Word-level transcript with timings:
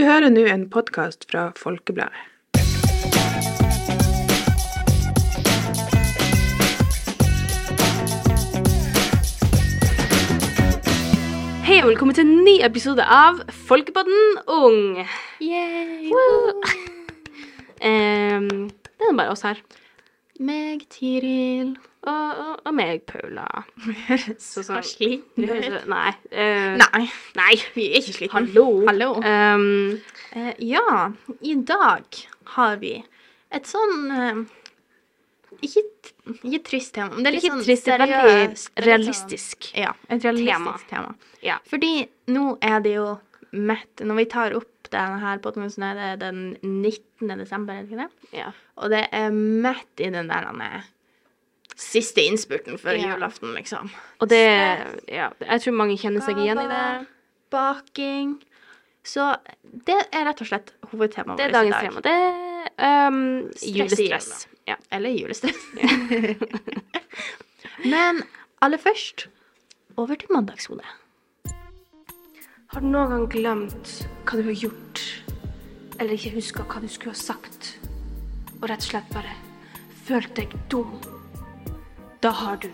Du 0.00 0.06
hører 0.06 0.30
nå 0.32 0.46
en 0.48 0.62
podkast 0.72 1.26
fra 1.28 1.50
Folkebladet. 1.60 2.16
Hei 11.66 11.82
og 11.82 11.90
velkommen 11.90 12.16
til 12.16 12.24
en 12.24 12.40
ny 12.48 12.56
episode 12.64 13.04
av 13.04 13.44
Folkepodden 13.68 14.40
Ung. 14.48 15.04
Yay! 15.44 16.08
Woo! 16.08 16.56
Ehm, 17.84 18.70
det 18.72 19.12
er 19.12 19.20
bare 19.20 19.36
oss 19.36 19.44
her. 19.44 19.60
Meg, 20.40 20.88
Tiril. 20.88 21.76
Og, 22.00 22.38
og, 22.40 22.52
og 22.64 22.72
meg, 22.72 23.02
Paula. 23.08 23.44
Så 24.40 24.62
så, 24.64 24.78
sliten 24.86 25.44
ut- 25.44 25.88
Nei. 25.90 26.12
Uh, 26.32 26.78
Nei, 26.80 27.02
nei. 27.36 27.50
vi 27.74 27.90
er 27.90 27.98
ikke 28.00 28.14
slitne. 28.16 28.32
Hallo. 28.38 28.64
Hallo. 28.88 29.10
Um, 29.20 29.98
uh, 30.32 30.52
ja, 30.64 31.10
i 31.44 31.56
dag 31.68 32.22
har 32.54 32.78
vi 32.80 32.94
et 33.52 33.68
sånn 33.68 33.96
uh, 34.14 34.40
ikke, 35.60 35.82
ikke 36.40 36.62
trist 36.70 36.94
tema, 36.96 37.12
men 37.12 37.26
det 37.26 37.32
er 37.32 37.36
litt 37.36 37.48
sånn 37.50 37.64
trist, 37.66 37.88
er 37.90 38.00
veldig 38.00 38.20
seriøst, 38.22 38.70
er 38.70 38.80
litt 38.80 38.86
realistisk. 38.88 39.66
Sånn, 39.68 39.80
ja, 39.84 39.92
et 40.08 40.24
realistisk 40.24 40.86
tema. 40.94 41.12
Ja. 41.44 41.58
Fordi 41.68 41.92
nå 42.32 42.46
er 42.64 42.80
det 42.84 42.94
jo 42.96 43.08
midt 43.50 44.04
Når 44.06 44.14
vi 44.20 44.24
tar 44.30 44.52
opp 44.54 44.88
denne 44.92 45.16
her 45.18 45.40
podkasten, 45.42 45.82
er 45.88 45.96
det 45.98 46.10
den 46.22 46.40
19. 46.62 47.32
desember, 47.40 47.74
er 47.74 47.82
det 47.82 47.90
ikke 47.90 48.04
det? 48.06 48.28
Ja. 48.38 48.52
Og 48.78 48.92
det 48.94 49.00
er 49.14 49.34
midt 49.34 50.02
i 50.06 50.10
den 50.14 50.30
der 50.30 50.46
denne 50.46 50.68
siste 51.76 52.22
innspurten 52.26 52.78
før 52.78 52.96
Ja. 52.98 53.14
julaften, 53.14 53.54
liksom. 53.54 53.90
Og 54.20 54.28
det 54.28 54.40
Ja, 55.08 55.30
jeg 55.40 55.60
tror 55.62 55.72
mange 55.76 55.96
kjenner 55.98 56.20
seg 56.24 56.36
igjen 56.38 56.58
i 56.58 56.68
det. 56.68 57.06
Baking. 57.50 58.38
Så 59.02 59.36
det 59.64 59.96
er 60.12 60.24
rett 60.28 60.40
og 60.40 60.46
slett 60.46 60.72
hovedtemaet 60.90 61.38
Det 61.38 61.46
er 61.46 61.50
vårt 61.50 61.66
i 61.66 61.70
dagens 61.70 61.80
tema. 61.80 62.00
Det 62.04 62.16
er 62.78 63.06
um, 63.08 63.50
julestress. 63.62 64.46
Ja. 64.68 64.76
Eller 64.92 65.10
julestress. 65.10 65.56
Men 67.84 68.22
aller 68.62 68.78
først 68.78 69.28
over 69.96 70.14
til 70.20 70.28
mandagshodet. 70.32 70.84
Har 72.70 72.80
du 72.84 72.86
noen 72.86 73.10
gang 73.10 73.24
glemt 73.32 73.94
hva 74.28 74.36
du 74.38 74.44
har 74.46 74.54
gjort, 74.54 75.00
eller 75.98 76.14
ikke 76.14 76.36
huska 76.36 76.62
hva 76.70 76.80
du 76.84 76.86
skulle 76.92 77.16
ha 77.16 77.18
sagt, 77.18 77.72
og 78.60 78.68
rett 78.70 78.84
og 78.84 78.90
slett 78.92 79.08
bare 79.10 79.32
følt 80.06 80.36
deg 80.38 80.52
dum? 80.70 80.92
Da 82.22 82.28
har 82.28 82.56
du 82.56 82.68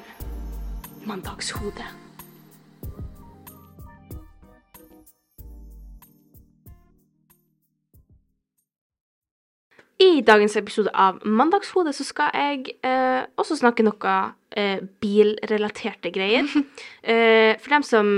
mandagshodet. 1.06 1.84
I 9.98 10.20
dagens 10.26 10.56
episode 10.56 10.90
av 10.90 11.22
Mandagshodet 11.22 11.94
så 11.94 12.04
skal 12.04 12.34
jeg 12.34 12.74
eh, 12.82 13.22
også 13.38 13.60
snakke 13.62 13.86
noe 13.86 14.16
eh, 14.50 14.82
bilrelaterte 15.00 16.10
greier. 16.10 16.50
eh, 17.06 17.54
for 17.54 17.78
dem 17.78 17.86
som 17.86 18.12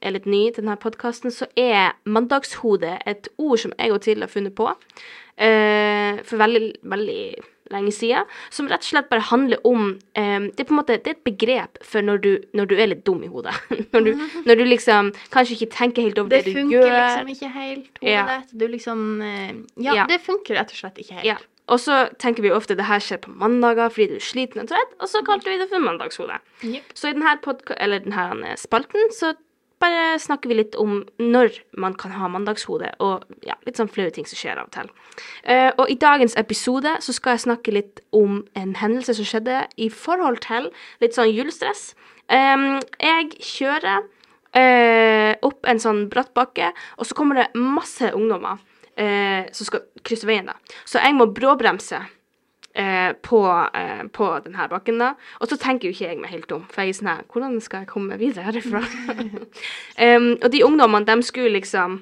er 0.00 0.14
litt 0.14 0.30
nye 0.30 0.54
til 0.54 0.62
denne 0.62 0.78
podkasten, 0.78 1.34
så 1.34 1.50
er 1.58 1.96
mandagshodet 2.06 3.00
et 3.10 3.26
ord 3.42 3.58
som 3.58 3.74
jeg 3.74 3.90
og 3.90 4.04
Til 4.06 4.22
har 4.22 4.30
funnet 4.30 4.54
på 4.54 4.70
eh, 4.70 6.22
for 6.22 6.38
veldig, 6.38 6.68
veldig 6.94 7.24
lenge 7.74 7.92
siden. 7.94 8.28
Som 8.54 8.68
rett 8.70 8.84
og 8.84 8.90
slett 8.90 9.10
bare 9.12 9.26
handler 9.30 9.60
om 9.66 9.92
um, 9.96 10.48
Det 10.50 10.64
er 10.64 10.68
på 10.68 10.74
en 10.74 10.80
måte 10.80 10.98
det 10.98 11.14
et 11.16 11.24
begrep 11.26 11.80
for 11.86 12.04
når 12.06 12.22
du, 12.24 12.30
når 12.56 12.70
du 12.70 12.74
er 12.76 12.90
litt 12.92 13.04
dum 13.06 13.22
i 13.26 13.30
hodet. 13.30 13.54
når, 13.94 14.08
du, 14.08 14.26
når 14.48 14.60
du 14.60 14.64
liksom 14.66 15.12
kanskje 15.34 15.58
ikke 15.58 15.70
tenker 15.76 16.08
helt 16.08 16.18
over 16.22 16.32
Det 16.34 16.44
det, 16.44 16.54
du 16.54 16.60
funker 16.60 16.90
liksom 16.90 17.32
ikke 17.36 17.52
helt. 17.54 17.88
Hodet 18.00 18.10
Ja. 18.10 18.40
Du 18.52 18.66
liksom 18.68 19.06
eh, 19.22 19.54
ja, 19.76 19.94
Ja. 20.02 20.06
det 20.10 20.20
funker 20.24 20.58
rett 20.60 20.74
og 20.74 20.82
slett 20.82 21.00
ikke 21.02 21.20
helt. 21.20 21.28
Ja. 21.32 21.38
Og 21.70 21.78
så 21.78 22.08
tenker 22.18 22.42
vi 22.42 22.50
ofte 22.50 22.74
det 22.74 22.88
her 22.88 23.02
skjer 23.02 23.20
på 23.22 23.30
mandager 23.38 23.92
fordi 23.94 24.08
du 24.10 24.16
er 24.18 24.24
sliten 24.26 24.64
og 24.64 24.72
trett, 24.72 24.96
og 24.98 25.06
så 25.10 25.22
kalte 25.26 25.52
vi 25.52 25.58
det 25.60 25.68
for 25.70 25.82
mandagshodet. 25.84 26.40
Yep. 26.66 26.90
Så 26.98 27.12
i 27.12 27.14
denne, 27.14 27.36
eller 27.76 28.02
denne 28.02 28.56
spalten 28.58 29.12
så 29.14 29.36
bare 29.80 30.18
snakker 30.20 30.50
vi 30.50 30.58
litt 30.58 30.76
om 30.80 31.00
når 31.20 31.56
man 31.80 31.94
kan 31.98 32.12
ha 32.12 32.28
mandagshode, 32.30 32.92
og 33.00 33.24
ja, 33.46 33.56
litt 33.66 33.80
sånn 33.80 33.90
flaue 33.90 34.12
ting 34.14 34.28
som 34.28 34.38
skjer 34.38 34.60
av 34.60 34.68
og 34.68 34.74
til. 34.76 34.92
Uh, 35.48 35.70
og 35.80 35.90
i 35.92 35.98
dagens 36.00 36.36
episode 36.40 36.92
så 37.04 37.14
skal 37.16 37.36
jeg 37.36 37.46
snakke 37.46 37.74
litt 37.74 38.02
om 38.16 38.42
en 38.58 38.76
hendelse 38.80 39.16
som 39.16 39.28
skjedde 39.28 39.64
i 39.80 39.90
forhold 39.92 40.42
til 40.44 40.70
litt 41.02 41.16
sånn 41.16 41.32
julestress. 41.32 41.94
Um, 42.28 42.78
jeg 43.00 43.32
kjører 43.40 44.04
uh, 44.04 45.32
opp 45.48 45.68
en 45.68 45.82
sånn 45.82 46.06
bratt 46.12 46.34
bakke, 46.36 46.72
og 47.00 47.08
så 47.08 47.16
kommer 47.18 47.40
det 47.40 47.50
masse 47.56 48.12
ungdommer 48.12 48.60
uh, 48.60 49.42
som 49.56 49.68
skal 49.68 49.86
krysse 50.06 50.28
veien. 50.28 50.52
da. 50.52 50.76
Så 50.84 51.00
jeg 51.00 51.16
må 51.16 51.30
bråbremse 51.32 52.04
eh, 52.74 53.12
på, 53.22 53.40
eh, 53.74 54.02
på 54.12 54.28
denne 54.44 54.68
bakken, 54.70 55.00
da. 55.02 55.14
Og 55.40 55.50
så 55.50 55.58
tenker 55.60 55.88
jo 55.88 55.94
ikke 55.94 56.08
jeg 56.08 56.20
meg 56.20 56.34
helt 56.34 56.52
om, 56.54 56.66
for 56.70 56.82
jeg 56.82 56.94
er 56.94 56.98
sånn 57.00 57.10
her 57.12 57.24
Hvordan 57.32 57.58
skal 57.64 57.84
jeg 57.84 57.92
komme 57.92 58.20
videre 58.20 58.46
herifra? 58.46 58.84
um, 60.06 60.30
og 60.36 60.48
de 60.52 60.62
ungdommene, 60.66 61.08
de 61.08 61.26
skulle 61.26 61.54
liksom 61.56 62.00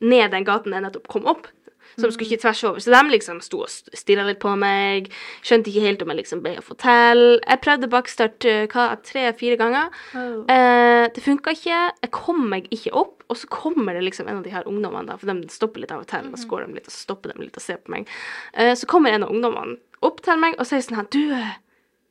ned 0.00 0.30
den 0.30 0.46
gaten 0.46 0.74
jeg 0.74 0.84
nettopp 0.84 1.08
kom 1.10 1.26
opp. 1.30 1.48
Så 1.98 2.06
de 2.06 2.14
skulle 2.14 2.30
ikke 2.30 2.42
tvers 2.44 2.64
over. 2.68 2.82
Så 2.82 2.92
de 2.94 3.02
liksom 3.10 3.40
sto 3.42 3.64
og 3.66 3.96
stirra 3.98 4.26
litt 4.28 4.38
på 4.42 4.52
meg. 4.60 5.10
Skjønte 5.46 5.72
ikke 5.72 5.82
helt 5.82 6.04
om 6.04 6.12
jeg 6.12 6.20
liksom 6.20 6.42
ble 6.44 6.54
å 6.60 6.64
fortelle. 6.64 7.40
Jeg 7.42 7.62
prøvde 7.64 7.90
bakstart 7.90 8.46
eh, 8.46 8.78
tre-fire 9.08 9.58
ganger. 9.58 9.90
Oh. 10.14 10.44
Eh, 10.52 11.08
det 11.14 11.24
funka 11.24 11.56
ikke. 11.58 11.80
Jeg 12.04 12.12
kom 12.14 12.44
meg 12.52 12.70
ikke 12.74 12.94
opp. 12.94 13.16
Og 13.28 13.36
så 13.36 13.50
kommer 13.52 13.98
det 13.98 14.06
liksom 14.06 14.28
en 14.30 14.38
av 14.40 14.46
de 14.46 14.54
her 14.54 14.68
ungdommene, 14.70 15.10
da, 15.10 15.18
for 15.20 15.28
de 15.28 15.52
stopper 15.52 15.82
litt 15.82 15.92
av 15.92 16.06
og 16.06 16.08
til. 16.08 16.30
Og 16.32 16.40
så 16.40 16.48
går 16.48 16.64
de 16.64 16.78
litt, 16.78 16.88
og 16.88 16.94
stopper 16.94 17.34
de 17.34 17.44
litt 17.44 17.58
og 17.58 17.64
ser 17.66 17.82
på 17.82 17.92
meg. 17.92 18.08
Eh, 18.54 18.72
så 18.78 18.88
kommer 18.88 19.12
en 19.12 19.26
av 19.26 19.34
ungdommene 19.34 19.76
opp 20.06 20.22
til 20.24 20.38
meg 20.40 20.56
og 20.56 20.68
sier 20.68 20.84
sånn 20.84 21.00
her 21.00 21.10
Du, 21.12 21.24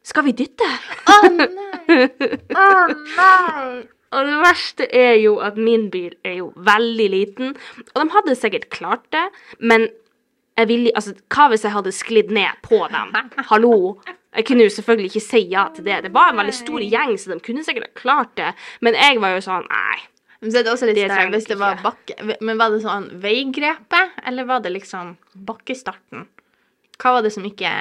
skal 0.08 0.28
vi 0.28 0.36
dytte? 0.36 0.68
Å 1.08 1.20
nei! 1.32 2.02
Å 2.52 2.72
nei! 2.92 3.86
Og 4.16 4.28
det 4.28 4.36
verste 4.40 4.88
er 4.96 5.16
jo 5.20 5.38
at 5.44 5.58
min 5.60 5.90
bil 5.92 6.14
er 6.26 6.38
jo 6.40 6.52
veldig 6.56 7.08
liten, 7.12 7.56
og 7.94 7.98
de 8.00 8.14
hadde 8.14 8.36
sikkert 8.40 8.70
klart 8.74 9.08
det, 9.16 9.26
men 9.60 9.90
jeg 10.58 10.70
ville 10.72 10.92
Altså, 10.96 11.14
hva 11.30 11.50
hvis 11.52 11.66
jeg 11.68 11.74
hadde 11.76 11.92
sklidd 11.94 12.32
ned 12.34 12.62
på 12.66 12.80
dem? 12.90 13.12
Hallo? 13.52 14.00
Jeg 14.34 14.46
kunne 14.48 14.66
jo 14.66 14.74
selvfølgelig 14.74 15.12
ikke 15.12 15.26
si 15.26 15.42
ja 15.52 15.68
til 15.74 15.86
det. 15.86 16.00
Det 16.08 16.14
var 16.14 16.32
en 16.32 16.40
veldig 16.40 16.56
stor 16.56 16.82
gjeng, 16.82 17.14
så 17.20 17.34
de 17.34 17.40
kunne 17.46 17.66
sikkert 17.66 17.90
ha 17.92 18.00
klart 18.00 18.32
det, 18.40 18.54
men 18.82 18.98
jeg 18.98 19.20
var 19.22 19.36
jo 19.36 19.44
sånn 19.46 19.68
Nei. 19.70 20.00
Men 20.42 20.54
så 20.54 20.60
er 20.60 20.66
det 20.68 20.74
også 20.74 20.88
litt 20.90 21.00
sterkt 21.02 21.34
hvis 21.34 21.48
det 21.50 21.58
var 21.58 21.80
bakke... 21.82 22.18
Men 22.46 22.60
var 22.60 22.70
det 22.70 22.84
sånn 22.84 23.08
veigrepet, 23.22 24.18
eller 24.30 24.46
var 24.50 24.62
det 24.62 24.74
liksom 24.76 25.16
bakkestarten? 25.48 26.28
Hva 27.02 27.16
var 27.18 27.26
det 27.26 27.34
som 27.34 27.46
ikke 27.46 27.72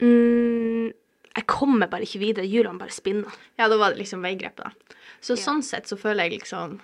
Mm, 0.00 0.92
jeg 1.36 1.46
kommer 1.46 1.90
bare 1.90 2.06
ikke 2.06 2.22
videre. 2.22 2.48
Hjulene 2.50 2.80
bare 2.80 2.94
spinner. 2.94 3.34
Ja, 3.60 3.68
da 3.70 3.78
var 3.78 3.94
det 3.94 4.02
liksom 4.02 4.24
veigrepet, 4.26 4.64
da. 4.66 4.96
Så 5.22 5.36
sånn 5.38 5.62
sett 5.62 5.86
så 5.90 5.98
føler 6.00 6.26
jeg 6.26 6.40
liksom 6.40 6.80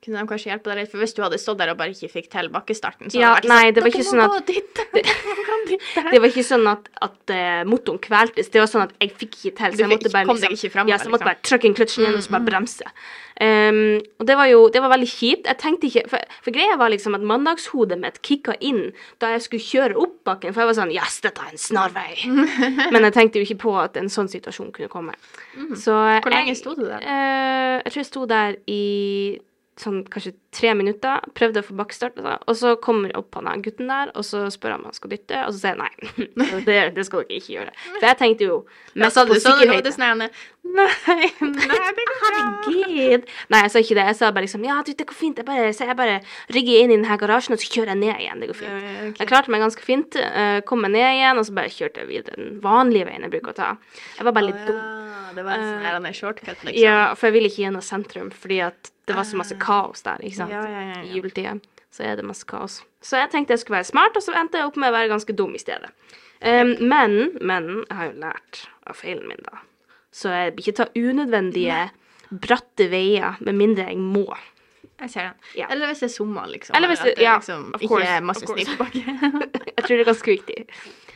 Kunne 0.00 0.16
de 0.22 0.28
kanskje 0.30 0.48
hjelpe 0.48 0.70
deg 0.70 0.78
litt? 0.80 0.88
For 0.90 0.96
hvis 1.02 1.12
du 1.12 1.18
hadde 1.20 1.36
stått 1.36 1.58
der 1.60 1.68
og 1.74 1.76
bare 1.76 1.92
ikke 1.92 2.08
fikk 2.08 2.30
til 2.32 2.46
bakkestarten, 2.48 3.10
så 3.12 3.18
Ja, 3.20 3.34
hadde 3.36 3.48
nei, 3.50 3.66
det 3.68 3.74
det 3.76 3.82
var 3.82 3.90
vært 3.90 3.98
ikke 3.98 4.08
sånn 4.08 4.22
sånn 4.22 4.36
og 4.38 4.46
dytte. 4.48 4.84
Dere 4.94 5.16
må 5.50 5.58
dytte. 5.68 6.04
Det 6.10 6.20
var 6.22 6.28
ikke 6.32 6.44
sånn 6.48 6.66
at, 6.70 6.88
at 7.04 7.32
uh, 7.36 7.64
motoren 7.68 7.98
kveltes. 8.00 8.48
Det 8.48 8.62
var 8.62 8.70
sånn 8.72 8.86
at 8.86 8.94
jeg 8.96 9.12
fikk 9.20 9.34
ikke 9.36 9.52
til. 9.58 9.74
Så 9.76 9.82
jeg 9.84 9.90
måtte 9.92 10.12
bare 10.14 10.24
kom 10.30 10.40
deg 10.40 10.54
ikke 10.56 10.70
frem, 10.72 10.88
Ja, 10.88 10.96
så 10.96 11.04
jeg 11.10 11.12
måtte 11.12 11.26
liksom. 11.28 11.34
bare 11.34 11.50
trykke 11.50 11.68
inn 11.68 11.76
kløtsjen 11.76 12.04
igjen 12.06 12.16
og 12.16 12.24
så 12.24 12.32
bare 12.32 12.46
bremse. 12.48 12.94
Um, 13.40 14.00
og 14.20 14.26
det 14.28 14.34
var 14.36 14.48
jo 14.50 14.62
det 14.72 14.80
var 14.84 14.90
veldig 14.92 15.08
kjipt. 15.08 15.46
Jeg 15.48 15.58
tenkte 15.62 15.86
ikke 15.88 16.02
For, 16.12 16.24
for 16.44 16.52
greia 16.52 16.74
var 16.76 16.90
liksom 16.92 17.14
at 17.16 17.22
mandagshodet 17.24 17.96
mitt 18.00 18.18
kicka 18.26 18.52
inn 18.60 18.90
da 19.22 19.30
jeg 19.32 19.44
skulle 19.46 19.64
kjøre 19.64 19.96
opp 20.00 20.16
bakken. 20.28 20.52
For 20.56 20.64
jeg 20.64 20.70
var 20.72 20.78
sånn 20.80 20.92
Yes, 20.96 21.20
dette 21.24 21.40
er 21.44 21.52
en 21.54 21.60
snarvei. 21.60 22.16
Men 22.92 23.04
jeg 23.08 23.14
tenkte 23.16 23.40
jo 23.40 23.44
ikke 23.48 23.60
på 23.68 23.76
at 23.80 23.96
en 24.00 24.08
sånn 24.12 24.28
situasjon 24.32 24.72
kunne 24.72 24.88
komme. 24.92 25.12
Så 25.76 25.92
Mhm. 25.92 26.24
Hvor 26.24 26.32
lenge 26.32 26.56
sto 26.56 26.74
du 26.74 26.84
der? 26.88 27.00
Uh, 27.04 27.76
jeg 27.84 27.92
tror 27.92 28.00
jeg 28.00 28.10
sto 28.10 28.26
der 28.28 28.56
i 28.68 28.82
sånn 29.80 30.02
kanskje 30.12 30.34
tre 30.52 30.72
minutter, 30.74 31.20
prøvde 31.38 31.62
å 31.62 31.66
få 31.66 31.76
bakkestart, 31.78 32.18
og 32.18 32.56
så- 32.56 32.76
kommer 32.82 33.14
opp 33.16 33.34
han 33.34 33.62
gutten 33.62 33.86
der, 33.88 34.10
og 34.14 34.24
så 34.24 34.46
spør 34.50 34.72
han 34.72 34.80
om 34.80 34.84
han 34.90 34.94
skal 34.94 35.10
dytte, 35.10 35.46
og 35.46 35.52
så 35.54 35.58
sier 35.60 35.76
jeg 35.76 35.78
nei, 35.78 36.62
det, 36.68 36.94
det 36.96 37.06
skal 37.06 37.22
dere 37.24 37.38
ikke 37.38 37.54
gjøre. 37.54 37.74
For 37.98 38.06
jeg 38.08 38.18
tenkte 38.18 38.48
jo 38.48 38.56
mest 38.94 39.16
ja, 39.16 39.24
på 39.24 39.34
du 39.34 39.40
sånn, 39.40 39.92
sånn 39.94 40.30
Nei, 40.70 40.86
nei, 41.40 41.78
det 41.96 42.04
går 42.04 42.18
bra. 42.20 42.40
Herregud. 42.66 43.24
Nei, 43.50 43.60
jeg 43.64 43.72
sa 43.72 43.80
ikke 43.80 43.96
det. 43.96 44.04
Jeg 44.10 44.16
sa 44.18 44.28
bare 44.30 44.44
liksom 44.44 44.66
ja, 44.66 44.76
du, 44.86 44.92
det 44.94 45.06
går 45.08 45.16
fint. 45.16 45.40
Jeg 45.40 45.48
bare, 45.48 45.70
så 45.74 45.88
jeg 45.88 45.96
bare 45.98 46.18
rygger 46.52 46.82
inn 46.84 46.92
i 46.92 46.98
denne 46.98 47.16
garasjen, 47.18 47.56
og 47.56 47.62
så 47.62 47.70
kjører 47.72 47.94
jeg 47.94 48.00
ned 48.02 48.20
igjen. 48.20 48.44
Det 48.44 48.50
går 48.52 48.58
fint. 48.60 48.70
Ja, 48.70 48.92
ja, 48.92 49.08
ok. 49.08 49.18
Jeg 49.22 49.30
klarte 49.32 49.54
meg 49.54 49.64
ganske 49.64 49.86
fint. 49.86 50.20
eh, 50.20 50.60
kom 50.68 50.84
meg 50.84 50.92
ned 50.94 51.08
igjen, 51.16 51.40
og 51.40 51.48
så 51.48 51.56
bare 51.56 51.72
kjørte 51.74 52.04
jeg 52.04 52.10
videre 52.12 52.38
den 52.38 52.60
vanlige 52.62 53.08
veien 53.08 53.26
jeg 53.26 53.34
bruker 53.34 53.54
å 53.54 53.58
ta. 53.62 53.70
Jeg 54.18 54.28
var 54.28 54.36
bare 54.36 54.50
litt 54.50 54.62
dum. 54.68 54.80
Det 55.34 55.44
var 55.46 55.62
en 55.62 56.04
sånn 56.04 56.14
shortcut, 56.20 56.64
liksom. 56.66 56.80
Ja, 56.82 57.00
for 57.14 57.30
jeg 57.30 57.38
ville 57.38 57.50
ikke 57.50 57.64
gjennom 57.64 57.84
sentrum, 57.86 58.30
fordi 58.34 58.60
at 58.66 58.92
det 59.10 59.16
var 59.16 59.26
så 59.26 59.38
masse 59.40 59.56
kaos 59.58 60.04
der, 60.06 60.22
sant. 60.40 60.52
Ja, 60.56 60.62
ja, 60.68 60.82
ja, 60.90 60.98
I 61.06 61.14
juletida 61.18 61.54
så 61.90 62.04
er 62.06 62.16
det 62.20 62.24
masse 62.28 62.46
kaos. 62.46 62.80
Så 63.02 63.18
jeg 63.18 63.30
tenkte 63.32 63.54
jeg 63.56 63.62
skulle 63.64 63.80
være 63.80 63.88
smart, 63.90 64.16
og 64.16 64.22
så 64.22 64.34
endte 64.38 64.60
jeg 64.60 64.68
opp 64.70 64.76
med 64.78 64.92
å 64.92 64.96
være 64.98 65.10
ganske 65.10 65.34
dum 65.36 65.54
i 65.58 65.62
stedet. 65.62 65.90
Um, 66.40 66.76
men, 66.88 67.16
men 67.44 67.66
jeg 67.88 67.96
har 67.98 68.06
jo 68.12 68.20
lært 68.22 68.60
av 68.88 68.96
feilen 68.96 69.26
min, 69.28 69.42
da. 69.44 69.58
Så 70.14 70.30
jeg 70.32 70.54
vil 70.56 70.62
ikke 70.64 70.76
ta 70.78 70.86
unødvendige 70.96 71.80
bratte 72.30 72.86
veier 72.92 73.36
med 73.44 73.58
mindre 73.58 73.88
jeg 73.90 73.98
må. 74.00 74.24
Jeg 75.00 75.10
ser 75.10 75.26
den. 75.30 75.36
Ja. 75.56 75.66
Eller 75.72 75.90
hvis 75.90 76.02
det 76.04 76.08
er 76.10 76.14
sommer, 76.14 76.46
liksom. 76.52 76.76
Eller 76.76 76.88
hvis 76.92 77.02
det- 77.04 77.16
det 77.16 77.24
ja, 77.24 77.34
liksom 77.40 77.66
of 77.74 77.80
ikke 77.82 77.88
course, 77.94 78.06
er 78.08 78.20
masse 78.20 78.46
snø. 78.46 78.54
Jeg 79.80 79.84
tror 79.86 79.96
det 79.96 80.00
er 80.00 80.10
ganske 80.12 80.30
viktig. 80.30 80.64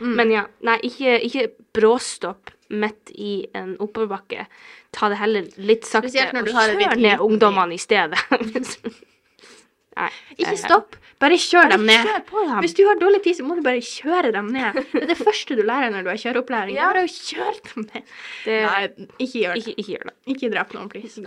Men 0.01 0.31
ja, 0.33 0.45
nei, 0.65 0.79
ikke, 0.89 1.19
ikke 1.29 1.49
bråstopp 1.77 2.51
midt 2.71 3.11
i 3.15 3.47
en 3.55 3.75
oppoverbakke. 3.79 4.47
Ta 4.97 5.09
det 5.13 5.19
heller 5.21 5.49
litt 5.59 5.85
sakte, 5.87 6.09
og 6.33 6.49
kjør 6.49 6.97
ned 6.97 7.21
ungdommene 7.21 7.77
i 7.77 7.79
stedet. 7.83 8.19
nei. 9.97 10.11
Ikke 10.37 10.53
eh, 10.53 10.61
stopp, 10.61 10.99
bare 11.23 11.39
kjør 11.41 11.71
dem 11.75 11.87
ned. 11.89 12.07
Kjør 12.09 12.23
på 12.29 12.45
dem. 12.49 12.61
Hvis 12.65 12.77
du 12.79 12.83
har 12.89 13.01
dårlig 13.01 13.23
tid, 13.25 13.39
så 13.39 13.47
må 13.47 13.57
du 13.59 13.63
bare 13.65 13.83
kjøre 13.85 14.33
dem 14.35 14.53
ned. 14.55 14.79
Det 14.93 15.03
er 15.03 15.11
det 15.13 15.19
første 15.21 15.59
du 15.59 15.65
lærer 15.65 15.95
når 15.95 16.07
du 16.07 16.13
har 16.13 16.21
kjøreopplæring. 16.23 16.79
Ja. 16.79 16.91
Bare 16.93 17.07
kjør 17.11 17.61
dem 17.71 17.89
ned. 17.89 18.15
Det, 18.45 18.61
Nei, 18.69 19.09
ikke 19.19 19.45
gjør 19.45 19.59
det. 19.59 19.65
ikke, 19.65 19.77
ikke 19.81 19.97
gjør 19.97 20.09
det. 20.11 20.17
Ikke 20.35 20.53
drap 20.55 20.77
noen, 20.77 20.93
please. 20.93 21.25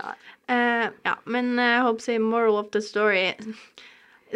Eh, 0.48 0.86
ja, 1.08 1.14
men 1.28 1.54
eh, 1.56 1.74
jeg 1.76 1.86
håper 1.88 2.04
å 2.04 2.08
si 2.08 2.18
moral 2.22 2.60
of 2.62 2.72
the 2.76 2.84
story 2.84 3.26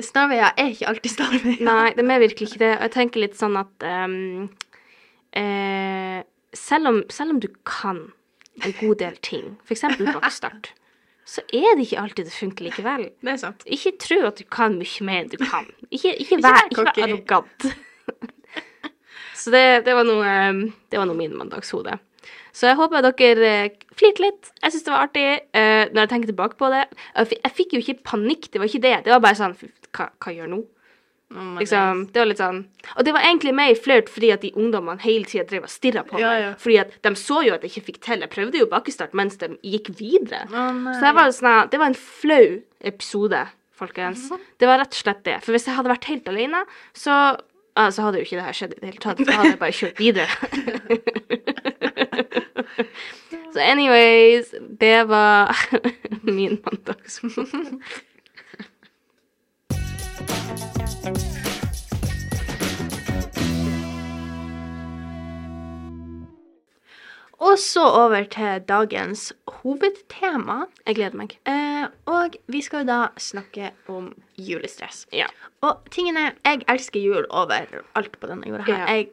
Snarveier 0.00 0.54
er 0.56 0.70
ikke 0.72 0.88
alltid 0.88 1.12
snarveier. 1.12 1.64
Nei, 1.68 1.92
de 1.92 2.04
er 2.06 2.20
virkelig 2.22 2.48
ikke 2.48 2.60
det. 2.62 2.70
Jeg 2.72 2.92
tenker 2.94 3.20
litt 3.26 3.34
sånn 3.36 3.58
at 3.60 3.84
um, 3.84 4.46
uh, 5.36 6.20
selv, 6.56 6.88
om, 6.88 7.00
selv 7.12 7.34
om 7.34 7.40
du 7.42 7.50
kan 7.68 8.06
en 8.62 8.74
god 8.78 8.96
del 9.02 9.18
ting, 9.24 9.50
f.eks. 9.66 9.84
bakkestart, 10.00 10.72
så 11.28 11.42
er 11.54 11.76
det 11.78 11.86
ikke 11.86 12.02
alltid 12.02 12.28
det 12.28 12.34
funker 12.34 12.68
likevel. 12.68 13.08
Det 13.24 13.34
er 13.34 13.40
sant. 13.40 13.66
Ikke 13.66 13.94
tro 14.00 14.20
at 14.28 14.40
du 14.40 14.46
kan 14.50 14.78
mye 14.78 15.06
mer 15.06 15.22
enn 15.22 15.32
du 15.32 15.38
kan. 15.40 15.68
Ikke, 15.90 16.14
ikke, 16.18 16.40
vær, 16.42 16.64
ikke 16.70 16.86
vær 16.88 17.04
arrogant. 17.06 17.68
Så 19.42 19.50
det, 19.50 19.84
det, 19.86 19.94
var 19.98 20.06
noe, 20.06 20.22
ehm, 20.22 20.64
det 20.92 21.00
var 21.00 21.08
noe 21.08 21.18
min 21.18 21.32
mandagshode. 21.34 21.96
Så 22.54 22.68
jeg 22.68 22.78
håper 22.78 23.02
dere 23.02 23.48
eh, 23.48 23.78
flirte 23.98 24.22
litt. 24.22 24.50
Jeg 24.60 24.74
syns 24.74 24.84
det 24.86 24.92
var 24.92 25.06
artig 25.08 25.24
eh, 25.26 25.88
når 25.90 26.04
jeg 26.04 26.10
tenker 26.12 26.30
tilbake 26.30 26.58
på 26.60 26.68
det. 26.70 26.84
Jeg 27.16 27.54
fikk 27.56 27.74
jo 27.74 27.80
ikke 27.82 28.04
panikk, 28.12 28.50
det 28.52 28.62
var 28.62 28.70
ikke 28.70 28.84
det. 28.84 28.94
Det 29.06 29.14
var 29.14 29.24
bare 29.24 29.38
sånn 29.40 29.56
Hva, 29.92 30.10
hva 30.22 30.34
gjør 30.36 30.52
nå? 30.52 30.60
Må 31.32 31.62
Liksom, 31.62 32.06
det 32.12 32.20
var 32.20 32.28
litt 32.28 32.40
sånn 32.40 32.58
Og 32.96 33.06
det 33.06 33.14
var 33.16 33.24
egentlig 33.24 33.54
mer 33.56 33.72
flaut 33.78 34.10
fordi 34.12 34.32
at 34.34 34.42
de 34.44 34.50
ungdommene 34.52 35.00
hele 35.04 35.28
tida 35.28 35.46
drev 35.48 35.68
og 35.68 35.72
stirra 35.72 36.02
på 36.06 36.18
meg. 36.18 36.24
Ja, 36.24 36.32
ja. 36.40 36.50
Fordi 36.60 36.78
at 36.82 36.96
de 37.06 37.14
så 37.18 37.40
jo 37.46 37.54
at 37.56 37.64
jeg 37.64 37.72
ikke 37.72 37.86
fikk 37.92 38.00
til. 38.04 38.24
Jeg 38.24 38.32
prøvde 38.32 38.60
jo 38.60 38.68
bakkestart 38.70 39.16
mens 39.16 39.38
de 39.40 39.52
gikk 39.64 39.92
videre. 39.98 40.44
Oh, 40.50 40.90
så 40.90 41.00
det 41.06 41.14
var, 41.16 41.32
sånn, 41.36 41.70
det 41.72 41.80
var 41.80 41.92
en 41.92 41.98
flau 41.98 42.46
episode, 42.92 43.40
folkens. 43.78 44.28
Det 44.60 44.68
var 44.68 44.82
rett 44.82 44.92
og 44.92 45.00
slett 45.04 45.24
det. 45.28 45.38
For 45.46 45.54
hvis 45.54 45.66
jeg 45.70 45.78
hadde 45.78 45.94
vært 45.94 46.10
helt 46.10 46.28
alene, 46.32 46.64
så 46.96 47.14
ah, 47.78 47.88
så 47.88 48.08
hadde 48.08 48.20
jo 48.20 48.28
ikke 48.28 48.40
det 48.40 48.48
her 48.48 48.58
skjedd 48.58 48.76
i 48.76 48.80
det 48.80 48.90
hele 48.90 49.04
tatt. 49.06 49.22
Da 49.22 49.38
hadde 49.38 49.54
jeg 49.54 49.62
bare 49.62 49.78
kjørt 49.80 50.02
videre. 50.02 50.32
så 53.52 53.58
anyways, 53.60 54.54
det 54.80 55.04
var 55.08 55.56
min 56.22 56.58
mandagshode. 56.64 57.80
Og 67.42 67.58
så 67.58 67.82
over 67.82 68.22
til 68.30 68.60
dagens 68.68 69.32
hovedtema. 69.50 70.60
Jeg 70.86 70.94
gleder 70.94 71.16
meg. 71.18 71.32
Eh, 71.48 71.88
og 72.06 72.36
vi 72.46 72.60
skal 72.62 72.84
jo 72.84 72.90
da 72.92 72.98
snakke 73.18 73.72
om 73.90 74.12
julestress. 74.38 75.06
Ja. 75.12 75.26
Og 75.66 75.80
tingen 75.90 76.16
er, 76.20 76.36
jeg 76.46 76.62
elsker 76.70 77.02
jul 77.02 77.26
over 77.30 77.66
alt 77.98 78.14
på 78.22 78.30
denne 78.30 78.46
jorda 78.46 78.68
her. 78.68 78.84
Ja. 78.84 78.94
Jeg 78.94 79.08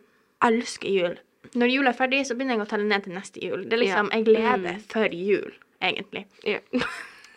elsker 0.45 0.93
jul. 0.93 1.17
Når 1.57 1.71
jula 1.73 1.89
er 1.89 1.97
ferdig, 1.97 2.21
så 2.29 2.35
begynner 2.37 2.59
jeg 2.59 2.67
å 2.67 2.69
telle 2.69 2.85
ned 2.91 3.07
til 3.07 3.17
neste 3.17 3.41
jul. 3.41 3.63
Det 3.65 3.79
er 3.79 3.83
liksom. 3.87 4.11
Jeg 4.13 4.27
gleder 4.29 4.57
Mm. 4.77 4.83
for 4.93 5.15
jul, 5.15 5.53
egentlig. 5.81 6.27
ja. 6.45 6.59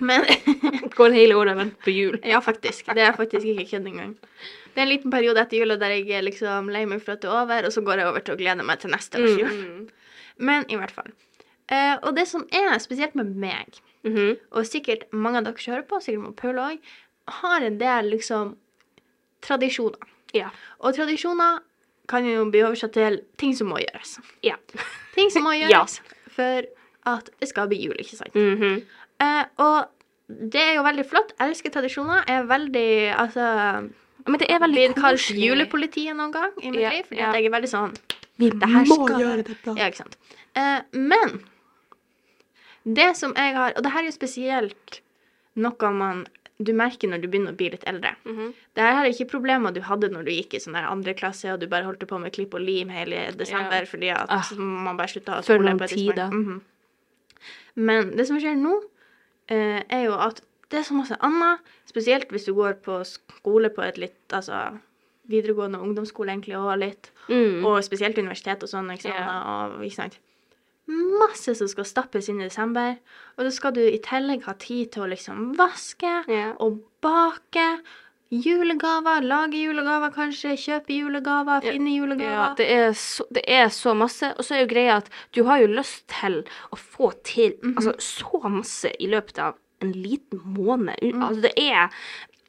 Men 0.03 0.27
Går 0.99 1.15
hele 1.15 1.37
året 1.39 1.55
og 1.55 1.61
venter 1.63 1.85
på 1.87 1.93
jul. 1.95 2.19
Ja, 2.27 2.41
faktisk. 2.45 2.89
Det 2.95 3.05
er 3.07 3.15
faktisk 3.17 3.47
ikke 3.49 3.65
kødd 3.71 3.87
engang. 3.89 4.13
Det 4.75 4.81
er 4.81 4.87
en 4.87 4.91
liten 4.93 5.13
periode 5.13 5.41
etter 5.41 5.61
jula 5.63 5.77
der 5.81 5.95
jeg 5.95 6.11
er 6.19 6.25
liksom 6.27 6.69
lei 6.75 6.83
meg 6.89 7.01
for 7.05 7.15
at 7.15 7.23
det 7.23 7.31
er 7.31 7.39
over, 7.43 7.67
og 7.69 7.73
så 7.75 7.83
går 7.87 8.01
jeg 8.03 8.09
over 8.11 8.25
til 8.27 8.35
å 8.35 8.41
glede 8.41 8.65
meg 8.67 8.81
til 8.83 8.91
neste 8.93 9.21
års 9.23 9.39
jul. 9.39 9.53
Mm. 9.53 9.89
Men 10.49 10.67
i 10.73 10.77
hvert 10.81 10.93
fall. 10.97 11.11
Uh, 11.73 11.97
og 12.03 12.17
det 12.17 12.27
som 12.29 12.45
er 12.53 12.77
spesielt 12.83 13.15
med 13.19 13.35
meg, 13.37 13.81
Mhm. 14.05 14.33
og 14.51 14.65
sikkert 14.67 15.05
mange 15.15 15.39
av 15.39 15.45
dere 15.47 15.61
som 15.63 15.75
hører 15.77 15.85
på, 15.87 16.01
sikkert 16.03 16.23
med 16.27 16.37
Paul 16.37 16.57
òg, 16.59 16.79
har 17.39 17.63
en 17.63 17.77
del 17.79 18.09
liksom 18.11 18.57
tradisjoner. 19.43 20.09
Ja. 20.35 20.49
Og 20.81 20.95
tradisjoner 20.97 21.61
kan 22.11 22.27
jo 22.27 22.45
bli 22.51 22.63
oversatt 22.67 22.93
til 22.97 23.21
ting 23.39 23.55
som 23.57 23.71
må 23.73 23.79
gjøres. 23.83 24.17
Ja. 24.43 24.57
Ting 25.15 25.31
som 25.31 25.45
må 25.47 25.53
Ja. 25.61 25.69
gjøres 25.71 26.01
for 26.35 26.67
at 27.13 27.31
det 27.41 27.49
skal 27.51 27.69
bli 27.71 27.79
jul, 27.85 27.95
ikke 27.99 28.17
sant? 28.19 28.35
Mhm. 28.35 28.83
Eh, 29.23 29.45
og 29.63 29.89
det 30.53 30.63
er 30.63 30.75
jo 30.79 30.83
veldig 30.87 31.05
flott. 31.07 31.33
Jeg 31.39 31.53
elsker 31.53 31.75
tradisjoner. 31.75 32.25
Jeg 32.29 32.41
er 32.43 32.47
veldig 32.51 32.89
Altså 33.21 33.47
Men 34.27 34.39
det 34.41 34.49
er 34.51 34.59
veldig 34.63 34.83
Blitt 34.95 35.01
koselig. 35.03 35.47
julepolitiet 35.51 36.17
noen 36.17 36.33
gang 36.35 36.53
i 36.63 36.71
mitt 36.71 36.81
Ja, 36.81 36.91
liv, 36.95 37.05
fordi 37.09 37.21
ja. 37.21 37.33
jeg 37.37 37.47
er 37.49 37.55
veldig 37.57 37.71
sånn 37.73 37.95
Vi 38.39 38.51
må 38.51 38.85
skal 39.07 39.21
gjøre 39.21 39.45
dette. 39.49 39.75
Ja, 39.79 39.89
ikke 39.91 40.03
sant. 40.05 40.17
Eh, 40.57 40.81
men 40.93 41.41
det 42.85 43.17
som 43.17 43.35
jeg 43.37 43.55
har 43.57 43.75
Og 43.77 43.83
det 43.85 43.93
her 43.95 44.03
er 44.05 44.11
jo 44.11 44.15
spesielt 44.17 45.01
noe 45.55 45.91
man 45.93 46.25
du 46.63 46.71
merker 46.79 47.11
når 47.11 47.19
du 47.23 47.27
begynner 47.27 47.51
å 47.53 47.57
bli 47.59 47.71
litt 47.73 47.83
eldre. 47.91 48.13
Mhm. 48.25 48.53
Det 48.79 48.83
her 48.87 49.03
er 49.05 49.11
ikke 49.11 49.27
problemer 49.33 49.73
du 49.75 49.81
hadde 49.83 50.09
når 50.13 50.25
du 50.29 50.31
gikk 50.31 50.55
i 50.55 50.61
sånn 50.63 50.77
der 50.79 50.87
andre 50.87 51.13
klasse 51.19 51.51
og 51.53 51.59
du 51.59 51.67
bare 51.67 51.83
holdt 51.89 52.05
på 52.07 52.21
med 52.23 52.33
klipp 52.37 52.55
og 52.55 52.61
lim 52.63 52.89
hele 52.95 53.33
desember 53.35 53.83
Ja. 53.83 53.89
fordi 53.91 54.11
at 54.15 54.31
Ah. 54.31 54.47
man 54.57 54.97
bare 54.97 55.09
slutta 55.11 55.41
å 55.41 55.43
skole 55.43 55.75
på 55.77 55.83
et 55.85 55.91
tidspunkt. 55.91 56.33
Mm 56.33 56.45
-hmm. 56.47 56.61
Men 57.75 58.17
det 58.17 58.27
som 58.29 58.39
skjer 58.39 58.55
nå, 58.57 58.81
eh, 59.49 59.83
er 59.89 60.05
jo 60.07 60.15
at 60.15 60.43
det 60.73 60.81
er 60.81 60.87
så 60.89 60.95
masse 60.97 61.17
annet, 61.21 61.61
spesielt 61.89 62.31
hvis 62.33 62.47
du 62.49 62.55
går 62.57 62.79
på 62.85 63.03
skole 63.05 63.69
på 63.71 63.83
et 63.85 63.99
litt 64.01 64.33
altså 64.33 64.79
videregående 65.31 65.81
ungdomsskole 65.81 66.33
egentlig 66.33 66.57
og 66.59 66.79
litt, 66.81 67.11
Mm. 67.29 67.65
og 67.65 67.85
spesielt 67.85 68.19
universitet 68.19 68.63
og 68.65 68.69
sånn, 68.69 68.91
eksamener 68.91 69.23
yeah. 69.23 69.77
og 69.77 69.85
ikke 69.87 69.95
sant. 70.01 70.17
Masse 70.89 71.55
som 71.55 71.69
skal 71.71 71.87
stappes 71.87 72.29
inn 72.29 72.41
i 72.41 72.49
desember, 72.49 72.97
og 73.37 73.45
da 73.47 73.51
skal 73.55 73.73
du 73.77 73.81
i 73.81 74.01
tillegg 74.03 74.43
ha 74.49 74.57
tid 74.59 74.91
til 74.93 75.05
å 75.05 75.11
liksom 75.13 75.53
vaske 75.57 76.25
yeah. 76.29 76.57
og 76.59 76.81
bake. 77.01 77.69
Julegaver, 78.33 79.21
lage 79.29 79.59
julegaver 79.61 80.11
kanskje, 80.15 80.55
kjøpe 80.57 80.95
julegaver, 80.97 81.61
Ja. 81.65 81.73
finne 81.75 81.91
Ja, 81.93 81.99
julegaver. 82.01 82.55
det 82.57 82.71
er, 82.71 82.93
så, 82.97 83.25
det 83.31 83.43
er 83.47 83.67
så 83.69 83.93
masse. 83.95 84.33
Og 84.39 84.45
så 84.45 84.55
er 84.57 84.61
jo 84.67 84.71
greia 84.75 84.97
at 84.97 85.11
du 85.37 85.45
har 85.45 85.59
jo 85.61 85.67
lyst 85.69 86.07
til 86.09 86.43
å 86.73 86.77
få 86.79 87.13
til 87.23 87.53
Mhm. 87.63 87.77
altså, 87.77 87.93
så 88.01 88.41
masse 88.51 88.91
i 88.99 89.07
løpet 89.07 89.39
av 89.39 89.55
en 89.83 89.93
liten 89.93 90.41
måned. 90.47 90.97
Mm. 91.03 91.21
Altså, 91.23 91.43
det 91.43 91.53
er 91.59 91.91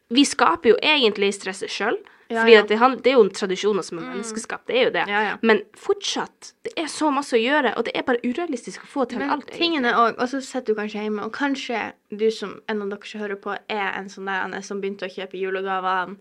Vi 0.10 0.24
skaper 0.26 0.70
jo 0.70 0.76
egentlig 0.84 1.34
stresset 1.34 1.70
sjøl. 1.70 1.98
Ja, 2.34 2.44
fordi 2.44 2.56
ja. 2.56 2.64
det, 2.68 3.04
det 3.06 3.12
er 3.12 3.18
jo 3.18 3.24
tradisjoner 3.38 3.86
som 3.86 4.00
er 4.02 4.08
menneskeskapt. 4.10 4.66
Det 4.70 4.78
er 4.80 4.88
jo 4.88 4.94
det. 4.96 5.06
Ja. 5.12 5.38
Men 5.46 5.62
fortsatt, 5.80 6.54
det 6.66 6.74
er 6.80 6.90
så 6.92 7.12
masse 7.14 7.38
å 7.38 7.42
gjøre, 7.42 7.76
og 7.78 7.88
det 7.88 7.96
er 7.98 8.06
bare 8.08 8.22
urealistisk 8.26 8.86
å 8.86 8.90
få 8.90 9.08
til 9.12 9.22
Men 9.24 9.36
alt. 9.38 9.52
tingene 9.54 9.94
òg 10.00 10.18
Og 10.18 10.30
så 10.32 10.42
sitter 10.44 10.74
du 10.74 10.80
kanskje 10.80 11.06
hjemme, 11.06 11.26
og 11.28 11.34
kanskje 11.36 11.86
du 12.10 12.30
som 12.34 12.58
en 12.72 12.84
av 12.86 12.94
dere 12.94 13.10
som 13.10 13.24
hører 13.24 13.42
på, 13.44 13.58
er 13.72 13.90
en 13.94 14.10
sånn 14.12 14.30
der 14.30 14.46
Anne, 14.48 14.64
som 14.66 14.82
begynte 14.84 15.10
å 15.10 15.14
kjøpe 15.14 15.40
julegaver 15.40 16.16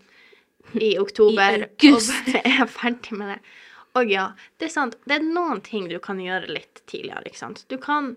i 0.79 0.93
oktober 1.03 1.63
I 1.63 1.67
august. 1.69 2.13
og 2.13 2.33
bare 2.33 2.43
er 2.53 2.69
ferdig 2.71 3.19
med 3.19 3.35
det. 3.35 3.39
Og 3.99 4.09
ja, 4.09 4.29
det 4.57 4.69
er 4.69 4.73
sant. 4.73 4.97
Det 5.05 5.19
er 5.19 5.25
noen 5.25 5.61
ting 5.65 5.89
du 5.89 5.99
kan 6.01 6.21
gjøre 6.21 6.49
litt 6.49 6.81
tidligere, 6.89 7.27
ikke 7.29 7.43
sant. 7.45 7.65
Du 7.69 7.77
kan 7.81 8.15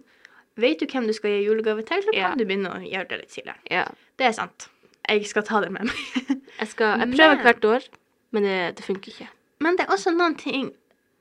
Vet 0.57 0.81
du 0.81 0.87
hvem 0.89 1.05
du 1.05 1.13
skal 1.13 1.35
gi 1.35 1.43
julegave 1.45 1.83
til, 1.85 2.01
så 2.01 2.15
kan 2.17 2.39
du 2.41 2.47
begynne 2.49 2.71
å 2.73 2.79
gjøre 2.81 3.11
det 3.11 3.17
litt 3.21 3.35
tidligere. 3.35 3.61
Ja. 3.69 3.83
Det 4.17 4.25
er 4.25 4.33
sant. 4.39 4.71
Jeg 5.09 5.27
skal 5.31 5.45
ta 5.47 5.61
det 5.65 5.71
med 5.73 5.87
meg. 5.89 5.97
Jeg, 6.61 6.69
skal, 6.73 6.99
jeg 7.03 7.09
prøver 7.13 7.35
Men- 7.37 7.43
hvert 7.45 7.65
år, 7.69 7.83
men 8.33 8.43
det, 8.49 8.77
det 8.79 8.85
funker 8.85 9.13
ikke. 9.13 9.27
Men 9.61 9.77
det 9.77 9.85
er 9.87 9.93
også 9.93 10.11
noen 10.17 10.35
ting 10.41 10.71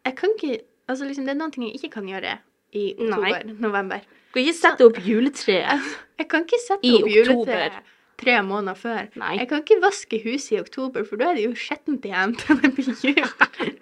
Jeg 0.05 0.15
kan 0.15 0.29
ikke 0.37 0.59
Altså 0.87 1.05
liksom, 1.09 1.25
det 1.25 1.33
er 1.33 1.39
noen 1.39 1.51
ting 1.51 1.63
jeg 1.65 1.75
ikke 1.79 1.89
kan 1.97 2.05
gjøre 2.07 2.37
i 2.75 2.93
Nei. 2.99 3.07
oktober-november. 3.17 4.03
Du 4.05 4.33
kan 4.37 4.41
ikke 4.43 4.53
sette 4.59 4.85
opp 4.85 4.97
juletreet. 5.01 5.85
Jeg 6.19 6.27
kan 6.29 6.43
ikke 6.45 6.59
sette 6.61 6.91
opp 6.93 7.07
juletreet 7.09 7.71
oktober. 7.71 7.79
tre 8.21 8.35
måneder 8.45 8.77
før. 8.77 9.07
Nei. 9.17 9.31
Jeg 9.39 9.47
kan 9.49 9.63
ikke 9.63 9.77
vaske 9.81 10.19
huset 10.23 10.51
i 10.55 10.59
oktober, 10.61 11.03
for 11.09 11.17
da 11.17 11.31
er 11.31 11.39
det 11.39 11.45
jo 11.47 11.55
skjettent 11.57 12.05
igjen 12.05 12.35
til 12.43 12.59
det 12.61 12.71
blir 12.77 12.91
jul. 13.01 13.73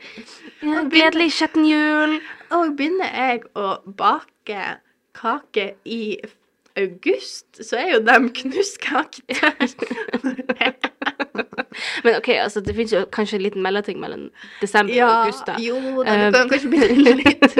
Gledelig 0.93 1.27
skjetten 1.35 1.67
jul. 1.67 2.15
Og 2.55 2.71
begynner 2.79 3.11
jeg 3.13 3.43
å 3.59 3.73
bake 3.99 4.61
kake 5.17 5.67
i 5.85 5.99
august, 6.79 7.63
så 7.69 7.75
er 7.77 7.91
jo 7.93 7.99
de 8.05 8.29
knuskkaketørre. 8.41 9.67
Men 12.03 12.15
OK, 12.19 12.27
altså, 12.29 12.61
det 12.61 12.75
finnes 12.75 12.93
jo 12.93 13.05
kanskje 13.13 13.35
en 13.39 13.43
liten 13.43 13.61
mellomting 13.65 13.99
mellom 14.01 14.27
desember 14.61 14.93
og 15.03 15.09
august, 15.23 15.43
da. 15.47 15.53
jo 15.61 15.75
da, 16.03 16.13
Eh, 16.13 16.31
du 16.31 16.37
kan 16.37 16.49
kanskje 16.49 16.69
begynne 16.69 17.13
litt. 17.17 17.57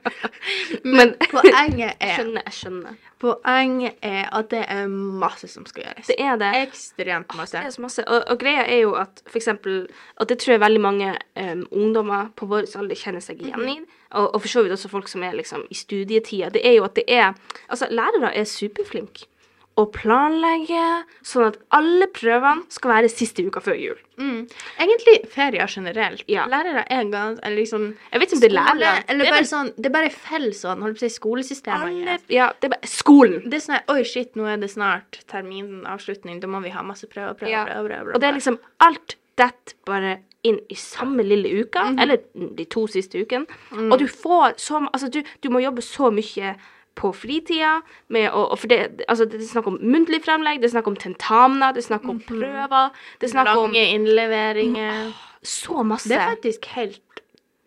Men 0.84 0.94
Men- 0.94 1.14
poenget 1.30 1.92
er, 2.00 2.14
skjønner, 2.16 2.42
jeg 2.46 2.52
skjønner. 2.52 2.94
poenget 3.20 3.92
er 4.02 4.28
at 4.32 4.50
det 4.50 4.64
er 4.68 4.86
masse 4.88 5.48
som 5.48 5.66
skal 5.66 5.82
gjøres. 5.84 6.06
Det 6.06 6.14
er 6.18 6.36
det. 6.40 6.52
Ekstremt 6.68 7.36
masse. 7.36 7.56
Det 7.58 7.66
er 7.66 7.70
så 7.76 7.80
masse. 7.84 8.04
Og, 8.08 8.22
og 8.30 8.38
greia 8.40 8.64
er 8.68 8.80
jo 8.84 8.92
at 8.94 9.22
for 9.26 9.36
eksempel 9.40 9.86
Og 10.16 10.28
det 10.28 10.38
tror 10.38 10.52
jeg 10.56 10.60
veldig 10.60 10.80
mange 10.80 11.14
um, 11.36 11.66
ungdommer 11.70 12.28
på 12.36 12.46
vår 12.46 12.64
alder 12.78 12.94
kjenner 12.96 13.20
seg 13.24 13.42
igjen 13.42 13.68
i. 13.68 13.78
Og, 14.16 14.34
og 14.34 14.40
for 14.42 14.48
så 14.48 14.62
vidt 14.64 14.72
også 14.76 14.88
folk 14.90 15.08
som 15.12 15.22
er 15.22 15.36
liksom 15.36 15.66
i 15.70 15.76
studietida. 15.76 16.48
Det 16.54 16.64
er 16.66 16.78
jo 16.78 16.84
at 16.88 16.94
det 16.96 17.04
er 17.08 17.34
Altså, 17.68 17.88
lærere 17.92 18.32
er 18.34 18.44
superflinke. 18.48 19.26
å 19.76 19.84
planlegge 19.92 20.84
sånn 21.26 21.50
at 21.50 21.56
alle 21.76 22.06
prøvene 22.16 22.64
skal 22.72 22.92
være 22.94 23.10
siste 23.12 23.44
uka 23.44 23.60
før 23.60 23.74
jul. 23.76 23.98
Mm. 24.16 24.46
Egentlig 24.80 25.16
ferier 25.28 25.68
generelt. 25.68 26.22
Ja. 26.32 26.46
Lærere 26.48 26.86
er 26.88 27.04
gans... 27.12 27.42
Eller 27.44 27.60
liksom 27.60 27.84
Jeg 28.12 28.20
vet 28.22 28.30
ikke 28.32 28.38
om 28.38 28.40
det 28.40 28.48
er 28.48 28.54
lærere. 28.56 28.92
Eller 29.12 29.24
Det 29.26 29.28
er 29.28 29.36
bare 29.36 29.50
sånn 29.50 29.68
Det 29.76 29.90
er 29.90 29.94
bare 29.98 30.12
fell 30.14 30.48
sånn, 30.56 30.80
holdt 30.86 30.96
på 30.96 31.04
å 31.04 31.10
si, 31.10 31.18
skolesystemet. 31.18 31.90
alle, 31.90 32.16
ja, 32.32 32.48
det 32.56 32.70
er 32.70 32.74
bare 32.78 32.88
skolen. 32.88 33.44
Det 33.44 33.58
er 33.60 33.64
sånn 33.66 33.92
Oi, 33.92 34.00
shit, 34.08 34.32
nå 34.40 34.48
er 34.48 34.56
det 34.64 34.70
snart 34.72 35.20
terminavslutning. 35.28 36.40
Da 36.40 36.48
må 36.48 36.62
vi 36.64 36.72
ha 36.72 36.82
masse 36.86 37.04
prøver, 37.12 37.36
prøver, 37.36 37.52
Ja. 37.52 37.66
prøver. 37.68 37.88
prøver, 37.92 38.14
Og 38.14 38.20
det 38.24 38.28
er 38.30 38.38
liksom 38.40 38.58
alt 38.80 39.16
dette 39.36 39.74
bare 39.84 40.20
inn 40.48 40.60
i 40.70 40.74
samme 40.78 41.22
lille 41.26 41.50
uka, 41.64 41.84
Mhm. 41.90 41.98
eller 42.02 42.18
de 42.56 42.64
to 42.64 42.86
siste 42.86 43.18
ukene. 43.20 43.46
Mm. 43.72 43.92
Og 43.92 43.98
du 43.98 44.06
får 44.06 44.56
så 44.62 44.80
Altså, 44.92 45.08
du, 45.10 45.22
du 45.42 45.48
må 45.50 45.60
jobbe 45.62 45.82
så 45.84 46.10
mye 46.12 46.54
på 46.96 47.10
fritida 47.12 47.82
med 48.08 48.30
å 48.32 48.46
og 48.52 48.58
For 48.58 48.68
det, 48.68 49.02
altså, 49.08 49.26
det 49.28 49.40
er 49.42 49.48
snakk 49.50 49.66
om 49.68 49.78
muntlig 49.82 50.22
fremlegg, 50.24 50.60
det 50.62 50.70
er 50.70 50.80
snakk 50.80 50.86
om 50.88 50.96
tentamener, 50.96 51.74
det 51.74 51.82
er 51.84 51.88
snakk 51.90 52.08
om 52.08 52.20
prøver, 52.20 52.90
det 53.20 53.28
er 53.28 53.32
snakk 53.34 53.50
om 53.56 53.70
Mhm. 53.70 53.74
Lange 53.74 53.94
innleveringer. 53.98 55.12
så 55.44 55.84
masse. 55.84 56.08
Det 56.08 56.16
er 56.18 56.34
faktisk 56.36 56.64
helt 56.76 57.00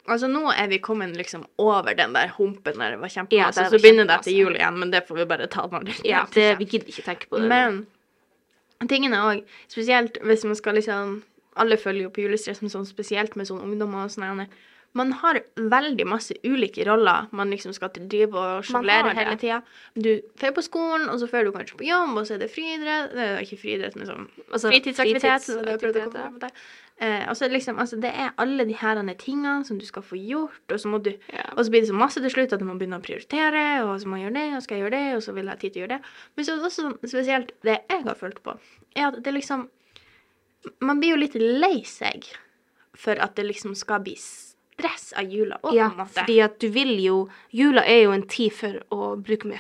Altså, 0.10 0.26
nå 0.28 0.50
er 0.58 0.68
vi 0.68 0.80
kommet 0.80 1.16
liksom 1.16 1.44
over 1.60 1.94
den 1.94 2.14
der 2.14 2.30
humpen 2.38 2.74
der 2.80 2.90
det 2.96 3.00
var 3.00 3.08
kjempemasse. 3.10 3.32
Ja, 3.32 3.52
så 3.52 3.70
var 3.70 3.78
begynner 3.78 4.08
det 4.08 4.16
etter 4.20 4.32
jul 4.34 4.56
igjen, 4.56 4.80
men 4.80 4.90
det 4.90 5.04
får 5.08 5.16
vi 5.20 5.26
bare 5.26 5.46
ta 5.48 5.68
når 5.68 5.84
det 5.86 6.02
ja, 6.04 6.24
det, 6.34 6.58
vi 6.58 6.66
gidder 6.66 6.88
ikke 6.90 7.04
tenke 7.06 7.28
på 7.30 7.38
det. 7.38 7.48
Men 7.48 7.86
tingen 8.88 9.14
er 9.14 9.20
òg, 9.28 9.44
spesielt 9.70 10.18
hvis 10.24 10.46
man 10.46 10.56
skal 10.56 10.74
liksom 10.80 11.22
Alle 11.60 11.78
følger 11.78 12.08
jo 12.08 12.12
på 12.16 12.24
julestressen 12.26 12.72
sånn 12.72 12.88
spesielt 12.88 13.36
med 13.40 13.50
sånn 13.50 13.62
ungdommer 13.66 14.08
og 14.08 14.14
sånn. 14.14 14.48
Man 14.98 15.12
har 15.22 15.38
veldig 15.56 16.06
masse 16.10 16.34
ulike 16.44 16.82
roller 16.88 17.28
man 17.38 17.52
liksom 17.54 17.76
skal 17.78 17.92
til 17.94 18.08
drive 18.10 18.34
og 18.34 18.64
sjonglere 18.66 19.14
hele 19.14 19.36
tida. 19.38 19.60
Du 19.94 20.16
drar 20.42 20.56
på 20.56 20.64
skolen, 20.66 21.06
og 21.14 21.20
så 21.22 21.30
drar 21.30 21.46
du 21.46 21.52
kanskje 21.54 21.78
på 21.78 21.86
jobb, 21.86 22.16
og 22.18 22.26
så 22.26 22.34
er 22.34 22.42
det 22.42 22.50
friidrett 22.50 23.14
Det 23.14 23.28
er 23.28 23.44
ikke 23.46 23.60
friidrett, 23.62 23.96
men 24.00 24.10
sånn 24.10 24.28
Altså, 24.50 24.72
fritidsaktivitet. 24.74 26.42
der. 26.42 26.50
Eh, 27.00 27.30
og 27.30 27.36
så 27.38 27.48
det 27.48 27.54
liksom, 27.54 27.78
altså 27.80 27.96
det 28.02 28.10
er 28.12 28.34
alle 28.38 28.66
de 28.68 28.74
her 28.76 28.98
tingene 29.16 29.64
som 29.66 29.78
du 29.80 29.86
skal 29.86 30.02
få 30.04 30.18
gjort, 30.20 30.66
og 30.72 30.80
så 30.80 30.90
må 30.92 31.02
du 31.02 31.12
Ja. 31.32 31.46
og 31.56 31.64
så 31.66 31.70
blir 31.72 31.82
det 31.82 31.90
så 31.90 31.94
masse 31.96 32.20
til 32.20 32.30
slutt 32.30 32.52
at 32.54 32.60
du 32.60 32.66
må 32.66 32.76
begynne 32.78 33.00
å 33.00 33.06
prioritere, 33.06 33.86
og 33.86 34.02
så 34.02 34.08
må 34.08 34.18
jeg 34.18 34.26
gjøre 34.28 34.40
det, 34.40 34.56
og 34.56 34.64
skal 34.64 34.78
jeg 34.78 34.84
gjøre 34.84 34.98
det, 34.98 35.16
og 35.16 35.22
så 35.24 35.34
vil 35.34 35.46
jeg 35.46 35.54
ha 35.54 35.56
tid 35.56 35.74
til 35.74 35.80
å 35.82 35.88
gjøre 35.88 35.96
det. 35.98 36.02
Men 36.36 36.46
så 36.46 36.52
er 36.52 36.56
det 36.56 36.66
også 36.66 36.82
sånn 36.84 36.98
spesielt 37.08 37.52
det 37.64 37.78
jeg 37.90 38.04
har 38.04 38.16
følt 38.16 38.44
på, 38.44 38.58
er 38.96 39.08
at 39.08 39.24
det 39.24 39.34
liksom 39.34 39.70
Man 40.82 41.00
blir 41.00 41.12
jo 41.16 41.22
litt 41.22 41.36
lei 41.36 41.84
seg 41.88 42.26
for 43.00 43.16
at 43.20 43.36
det 43.36 43.46
liksom 43.48 43.76
skal 43.76 44.02
bli 44.04 44.16
stress 44.20 45.14
av 45.16 45.24
jula 45.32 45.58
òg, 45.64 45.74
Ja, 45.76 45.90
på 45.90 45.92
en 45.94 45.98
måte. 46.06 46.14
fordi 46.20 46.42
at 46.44 46.60
du 46.60 46.68
vil 46.70 46.92
jo 47.04 47.30
Jula 47.52 47.82
er 47.86 48.04
jo 48.04 48.12
en 48.12 48.24
tid 48.28 48.52
for 48.54 48.80
å 48.92 49.16
bruke 49.22 49.46
med 49.46 49.60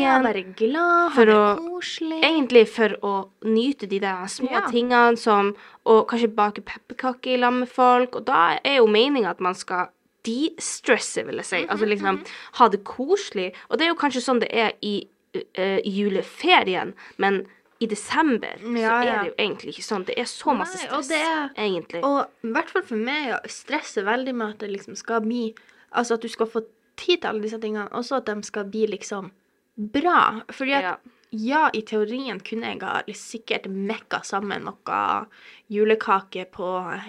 Ja, 0.00 0.20
være 0.22 0.54
glad, 0.56 1.12
ha 1.12 1.24
det 1.24 1.34
koselig. 1.58 2.22
Egentlig 2.22 2.68
for 2.68 2.88
å 3.02 3.28
nyte 3.44 3.88
de 3.88 3.98
der 4.00 4.26
små 4.26 4.50
Ja. 4.50 4.60
tingene 4.70 5.16
som 5.18 5.54
å 5.86 6.04
kanskje 6.06 6.34
bake 6.34 6.62
pepperkaker 6.64 7.34
i 7.34 7.36
lag 7.36 7.52
med 7.52 7.68
folk. 7.68 8.16
Og 8.16 8.24
da 8.24 8.58
er 8.64 8.76
jo 8.78 8.86
meninga 8.86 9.30
at 9.30 9.40
man 9.40 9.54
skal 9.54 9.88
de-stresse, 10.24 11.24
vil 11.26 11.36
jeg 11.36 11.44
si. 11.44 11.56
Mhm, 11.64 11.68
Altså 11.70 11.86
liksom 11.88 12.24
ha 12.54 12.68
det 12.68 12.84
koselig. 12.84 13.52
Og 13.70 13.78
det 13.78 13.86
er 13.86 13.94
jo 13.94 14.00
kanskje 14.00 14.22
sånn 14.22 14.40
det 14.40 14.50
er 14.52 14.72
i 14.82 15.06
uh, 15.36 15.80
juleferien, 15.84 16.94
men 17.18 17.46
i 17.80 17.86
desember 17.86 18.56
så 18.58 18.76
Ja, 18.78 18.94
er 19.00 19.06
ja. 19.06 19.22
det 19.22 19.28
jo 19.30 19.34
egentlig 19.38 19.72
ikke 19.76 19.84
sånn. 19.86 20.04
Det 20.04 20.16
er 20.18 20.24
så 20.24 20.54
masse 20.58 20.80
Nei, 20.82 20.88
og 20.96 21.04
stress, 21.04 21.20
er- 21.22 21.50
egentlig. 21.56 22.00
Og 22.04 22.26
i 22.44 22.52
hvert 22.56 22.70
fall 22.70 22.82
for 22.82 22.96
meg 22.96 23.28
jeg 23.28 23.50
stresser 23.54 24.04
veldig 24.04 24.34
med 24.34 24.48
at 24.54 24.58
det 24.58 24.70
liksom 24.72 24.96
skal 24.96 25.20
bli 25.20 25.54
Altså 25.94 26.14
at 26.18 26.20
du 26.20 26.28
skal 26.28 26.46
få 26.46 26.64
tid 26.96 27.20
til 27.22 27.28
alle 27.30 27.40
disse 27.42 27.58
tingene, 27.62 27.88
og 27.92 28.02
så 28.04 28.16
at 28.18 28.26
de 28.26 28.42
skal 28.42 28.64
bli 28.68 28.86
liksom 28.86 29.30
bra. 29.78 30.42
Fordi 30.50 30.72
at 30.76 30.82
Ja. 30.82 30.96
ja, 31.32 31.70
i 31.72 31.80
teorien 31.82 32.40
kunne 32.40 32.66
jeg 32.66 32.82
ha 32.82 33.02
sikkert 33.14 33.66
mekka 33.70 34.20
sammen 34.24 34.64
noe 34.64 35.26
julekake 35.70 36.44
på 36.50 36.68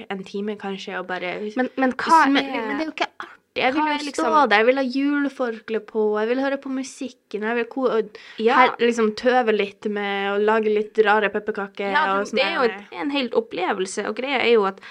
en 0.09 0.23
time, 0.23 0.55
kanskje, 0.55 0.99
og 0.99 1.07
bare 1.07 1.51
Men, 1.57 1.69
men 1.77 1.91
hva 1.93 2.25
men, 2.29 2.45
er 2.45 2.67
men 2.67 2.77
det 2.77 2.85
er 2.85 2.89
jo 2.89 2.95
ikke 2.95 3.11
artig. 3.19 3.35
Jeg 3.59 3.75
vil 3.75 3.83
jo 3.83 3.97
liksom... 4.05 4.25
stå 4.25 4.43
der, 4.49 4.61
jeg 4.61 4.67
vil 4.69 4.81
ha 4.81 4.85
juleforkle 4.95 5.81
på, 5.91 6.05
jeg 6.19 6.31
vil 6.31 6.41
høre 6.43 6.59
på 6.63 6.71
musikken, 6.73 7.45
jeg 7.45 7.59
vil 7.59 7.67
og 7.89 8.19
Ja. 8.41 8.57
her, 8.61 8.73
liksom 8.81 9.13
tøve 9.19 9.55
litt 9.55 9.85
med 9.91 10.31
å 10.33 10.37
lage 10.41 10.73
litt 10.73 10.99
rare 11.05 11.29
pepperkaker. 11.33 11.91
Ja, 11.93 12.05
det, 12.23 12.33
det 12.37 12.45
er 12.45 12.55
jo 12.55 12.65
et, 12.67 12.75
en, 12.77 12.89
det 12.89 12.99
er 12.99 13.05
en 13.05 13.15
hel 13.15 13.31
opplevelse, 13.43 14.07
og 14.09 14.17
greia 14.19 14.41
er 14.41 14.53
jo 14.55 14.67
at 14.69 14.81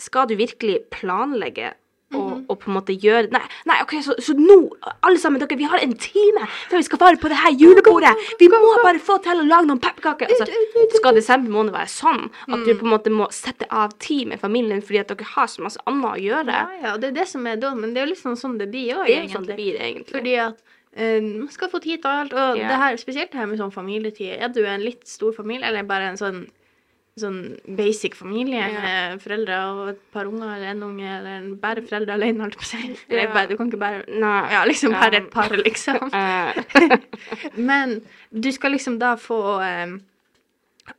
skal 0.00 0.28
du 0.28 0.36
virkelig 0.36 0.82
planlegge 0.92 1.72
og, 2.56 2.60
på 2.64 2.72
en 2.72 2.78
måte 2.80 2.96
gjøre 2.96 3.30
Nei, 3.32 3.42
nei 3.68 3.78
ok, 3.84 3.94
så, 4.04 4.16
så 4.22 4.34
nå, 4.36 4.58
alle 5.04 5.20
sammen, 5.20 5.40
dere, 5.42 5.58
vi 5.58 5.68
har 5.68 5.82
en 5.82 5.94
time 6.00 6.46
før 6.70 6.80
vi 6.80 6.86
skal 6.88 7.00
fare 7.00 7.20
på 7.20 7.30
det 7.30 7.38
her 7.44 7.54
julebordet. 7.56 8.12
Vi 8.40 8.48
må 8.52 8.60
bare 8.82 9.00
få 9.02 9.18
til 9.24 9.42
å 9.42 9.46
lage 9.46 9.68
noen 9.68 9.80
pepperkaker. 9.82 10.30
Altså, 10.32 10.46
skal 10.96 11.16
desember 11.16 11.52
måned 11.52 11.76
være 11.76 11.92
sånn 11.92 12.26
at 12.26 12.56
Mm. 12.56 12.64
du 12.64 12.70
på 12.78 12.86
en 12.86 12.92
måte 12.92 13.10
må 13.12 13.26
sette 13.34 13.66
av 13.70 13.92
tid 14.02 14.28
med 14.30 14.40
familien 14.40 14.80
fordi 14.82 15.00
at 15.02 15.10
dere 15.12 15.26
har 15.34 15.48
så 15.50 15.62
masse 15.64 15.80
annet 15.86 16.08
å 16.08 16.20
gjøre? 16.20 16.54
Ja, 16.54 16.78
ja, 16.82 16.94
og 16.94 17.02
det 17.02 17.10
er 17.10 17.16
det 17.20 17.28
som 17.28 17.46
er 17.46 17.56
dumt, 17.60 17.80
men 17.82 17.92
det 17.94 18.00
er 18.02 18.06
jo 18.06 18.12
liksom 18.14 18.36
sånn 18.38 18.58
det 18.58 18.70
blir 18.72 18.96
òg, 18.96 19.06
Det 19.06 19.16
er 19.18 19.28
sånn 19.34 19.46
det 19.48 19.56
blir, 19.58 19.76
egentlig. 19.76 20.14
Fordi 20.14 20.34
at 20.42 20.62
eh, 20.96 21.20
man 21.20 21.50
skal 21.52 21.68
få 21.72 21.80
tid 21.82 22.02
til 22.02 22.10
alt, 22.10 22.32
og 22.32 22.56
yeah. 22.56 22.70
det 22.70 22.78
her, 22.82 22.96
spesielt 23.02 23.32
det 23.32 23.40
her 23.40 23.50
med 23.50 23.60
sånn 23.60 23.74
familietid. 23.74 24.38
Er 24.38 24.48
du 24.54 24.62
en 24.64 24.84
litt 24.84 25.04
stor 25.08 25.34
familie, 25.36 25.66
eller 25.68 25.82
bare 25.88 26.12
en 26.12 26.20
sånn 26.20 26.46
sånn 27.16 27.56
basic 27.78 28.14
familie 28.14 28.60
Ja. 28.60 28.80
med 28.82 29.20
foreldre 29.22 29.56
og 29.72 29.88
et 29.94 30.00
par 30.12 30.26
unger 30.28 30.50
eller 30.56 30.66
en 30.74 30.82
unge, 30.84 31.06
eller 31.18 31.38
en 31.38 31.54
bare 31.56 31.80
foreldre 31.80 32.12
alene, 32.12 32.42
holdt 32.44 32.58
på 32.60 32.66
å 32.66 32.68
si. 32.68 32.96
Ja. 33.08 33.26
bare, 33.32 33.48
du 33.48 33.56
kan 33.56 33.70
ikke 33.70 33.78
bare 33.80 34.02
Nei. 34.08 34.50
Ja, 34.52 34.64
liksom 34.68 34.92
bare 34.92 35.16
et 35.22 35.30
par, 35.32 35.48
liksom. 35.56 36.10
Eh, 36.12 36.98
Men 37.56 38.02
du 38.32 38.50
skal 38.52 38.72
liksom 38.76 38.98
da 39.00 39.14
få 39.16 39.38
um, 39.62 40.00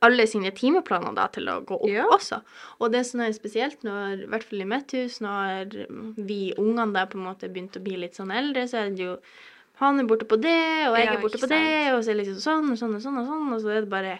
alle 0.02 0.26
sine 0.28 0.50
timeplaner 0.52 1.14
da 1.16 1.28
til 1.28 1.46
å 1.54 1.60
gå 1.64 1.78
opp 1.84 1.88
Ja. 1.90 2.08
også. 2.10 2.42
Og 2.82 2.92
det 2.92 3.06
som 3.06 3.22
er 3.22 3.32
spesielt 3.38 3.84
når, 3.86 4.24
i 4.26 4.32
hvert 4.32 4.44
fall 4.44 4.62
i 4.66 4.66
mitt 4.74 4.92
hus, 4.98 5.20
når 5.22 5.86
vi 6.18 6.54
ungene 6.58 6.94
da 6.98 7.06
på 7.06 7.20
en 7.20 7.28
måte 7.30 7.48
begynte 7.48 7.78
å 7.80 7.84
bli 7.86 7.96
litt 8.02 8.18
sånn 8.18 8.32
eldre, 8.34 8.66
så 8.68 8.82
er 8.88 8.90
det 8.90 9.06
jo 9.06 9.18
han 9.78 10.00
er 10.02 10.06
borte 10.10 10.26
på 10.26 10.42
det, 10.42 10.58
og 10.90 10.98
jeg 10.98 11.06
Ja, 11.06 11.14
er 11.14 11.22
borte 11.22 11.38
på 11.38 11.46
på 11.46 11.54
det, 11.54 11.94
og 11.94 12.02
så 12.02 12.10
er 12.10 12.16
det 12.18 12.26
liksom 12.26 12.42
sånn 12.42 12.72
og 12.74 12.78
sånn 12.82 12.96
og 12.98 13.02
sånn, 13.06 13.18
og 13.22 13.28
sånn, 13.30 13.54
og 13.54 13.62
så 13.62 13.70
er 13.78 13.82
det 13.86 13.90
bare 13.94 14.20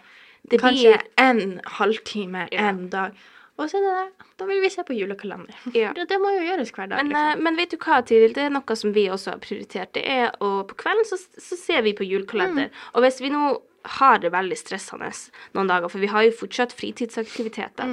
Det 0.50 0.60
kanskje 0.60 0.92
blir- 0.94 1.08
en 1.18 1.60
halvtime 1.66 2.48
Ja. 2.52 2.68
en 2.68 2.88
dag. 2.88 3.12
Og 3.58 3.66
så 3.68 3.76
er 3.78 3.82
det 3.82 3.94
det. 3.98 4.26
Da 4.38 4.44
vil 4.46 4.60
vi 4.62 4.68
se 4.70 4.82
på 4.86 4.94
julekalender. 4.94 5.54
Ja. 5.74 5.92
Det, 5.92 6.08
det 6.08 6.18
må 6.22 6.30
jo 6.30 6.44
gjøres 6.46 6.70
hver 6.70 6.86
dag. 6.88 6.98
Men, 7.02 7.08
liksom. 7.10 7.38
eh, 7.38 7.42
men 7.42 7.56
vet 7.56 7.70
du 7.70 7.76
hva, 7.76 7.96
Tiril? 8.06 8.32
Det 8.32 8.44
er 8.44 8.50
noe 8.54 8.76
som 8.76 8.92
vi 8.94 9.08
også 9.10 9.32
har 9.32 9.38
prioritert. 9.42 9.92
Det 9.92 10.04
er 10.06 10.30
å 10.40 10.64
På 10.68 10.76
kvelden 10.78 11.04
så, 11.04 11.18
så 11.18 11.56
ser 11.58 11.82
vi 11.82 11.92
på 11.92 12.06
julekalender. 12.06 12.70
Og 12.94 13.02
hvis 13.02 13.18
vi 13.20 13.30
nå 13.30 13.60
har 13.84 14.18
det 14.18 14.32
veldig 14.32 14.56
stressende 14.58 15.08
noen 15.54 15.68
dager, 15.70 15.88
for 15.88 16.02
vi 16.02 16.08
har 16.10 16.24
jo 16.26 16.32
fortsatt 16.40 16.72
fritidsaktiviteter 16.76 17.88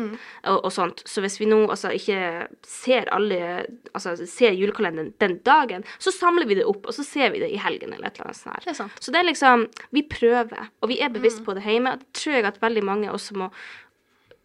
og, 0.49 0.65
og 0.65 0.71
sånt, 0.73 1.03
så 1.07 1.21
hvis 1.23 1.37
vi 1.39 1.45
nå 1.45 1.61
altså 1.69 1.91
ikke 1.95 2.47
ser 2.67 3.09
alle 3.15 3.65
Altså 3.93 4.15
ser 4.27 4.51
julekalenderen 4.57 5.13
den 5.23 5.37
dagen, 5.45 5.85
så 5.99 6.11
samler 6.11 6.45
vi 6.49 6.57
det 6.59 6.65
opp, 6.67 6.85
og 6.89 6.93
så 6.93 7.03
ser 7.05 7.31
vi 7.31 7.39
det 7.39 7.51
i 7.53 7.57
helgen 7.61 7.93
eller 7.93 8.09
et 8.09 8.17
eller 8.19 8.31
annet 8.33 8.41
sånt. 8.41 8.65
Det 8.65 8.73
er. 8.75 8.91
Så 8.99 9.11
det 9.13 9.19
er 9.21 9.27
liksom 9.29 9.67
Vi 9.95 10.03
prøver, 10.09 10.67
og 10.81 10.89
vi 10.91 10.99
er 10.99 11.09
bevisst 11.13 11.45
på 11.45 11.55
det 11.55 11.63
hjemme. 11.63 11.95
Det 12.01 12.11
tror 12.19 12.35
jeg 12.35 12.45
at 12.49 12.61
veldig 12.61 12.83
mange 12.83 13.11
også 13.11 13.37
må 13.39 13.49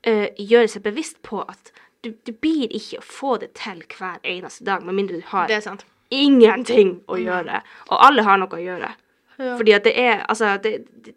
øh, 0.06 0.28
gjøre 0.38 0.68
seg 0.68 0.82
bevisst 0.87 1.23
på 1.26 1.42
at 1.42 1.73
du, 2.04 2.12
du 2.26 2.32
blir 2.32 2.70
ikke 2.73 3.00
å 3.00 3.04
få 3.04 3.37
det 3.42 3.52
til 3.59 3.82
hver 3.99 4.20
eneste 4.25 4.64
dag, 4.64 4.85
med 4.87 4.97
mindre 4.97 5.18
du 5.20 5.26
har 5.35 5.49
Det 5.50 5.62
sant. 5.64 5.85
ingenting 6.11 7.00
å 7.09 7.18
gjøre. 7.20 7.61
Og 7.90 7.97
alle 8.06 8.25
har 8.25 8.38
noe 8.40 8.56
å 8.56 8.62
gjøre. 8.62 8.94
Ja. 9.40 9.56
Fordi 9.56 9.73
at 9.73 9.85
det 9.88 9.94
er 9.99 10.25
Altså, 10.28 10.56
det, 10.62 10.73
det 11.04 11.14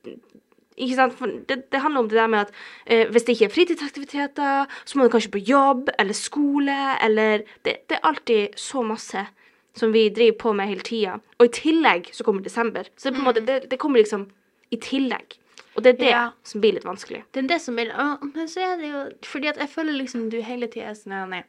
ikke 0.78 0.96
sant? 0.96 1.20
Det, 1.50 1.58
det 1.72 1.82
handler 1.84 2.00
om 2.00 2.10
det 2.10 2.18
der 2.18 2.28
med 2.28 2.40
at 2.40 2.52
eh, 2.88 3.10
hvis 3.12 3.24
det 3.28 3.36
ikke 3.36 3.46
er 3.46 3.54
fritidsaktiviteter, 3.54 4.66
så 4.86 4.98
må 4.98 5.06
du 5.06 5.10
kanskje 5.14 5.32
på 5.36 5.42
jobb 5.46 5.90
eller 6.00 6.14
skole 6.18 6.78
eller 7.04 7.44
Det, 7.66 7.76
det 7.90 7.98
er 8.00 8.08
alltid 8.08 8.58
så 8.58 8.82
masse 8.82 9.26
som 9.76 9.94
vi 9.94 10.10
driver 10.10 10.38
på 10.38 10.54
med 10.54 10.68
hele 10.70 10.82
tida. 10.86 11.20
Og 11.40 11.46
i 11.46 11.54
tillegg 11.54 12.10
så 12.14 12.24
kommer 12.24 12.42
desember. 12.46 12.84
Så 12.98 13.10
det, 13.10 13.16
på 13.16 13.22
en 13.22 13.26
måte, 13.26 13.46
det, 13.46 13.70
det 13.72 13.80
kommer 13.82 14.00
liksom 14.00 14.28
i 14.72 14.78
tillegg. 14.78 15.38
Og 15.76 15.84
det 15.84 15.90
er 15.96 15.98
det 15.98 16.10
Ja. 16.10 16.30
som 16.44 16.62
blir 16.62 16.74
litt 16.74 16.86
vanskelig. 16.86 17.24
Det 17.34 17.44
er 17.44 17.48
det 17.48 17.62
som 17.62 17.76
blir 17.76 17.90
Men 18.36 18.48
så 18.48 18.62
er 18.62 18.78
det 18.78 18.92
jo 18.92 19.10
Fordi 19.26 19.48
at 19.48 19.58
jeg 19.58 19.70
føler 19.70 19.94
liksom 19.94 20.30
du 20.30 20.42
hele 20.42 20.68
tida 20.68 20.92
er 20.92 20.94
sånn 20.94 21.44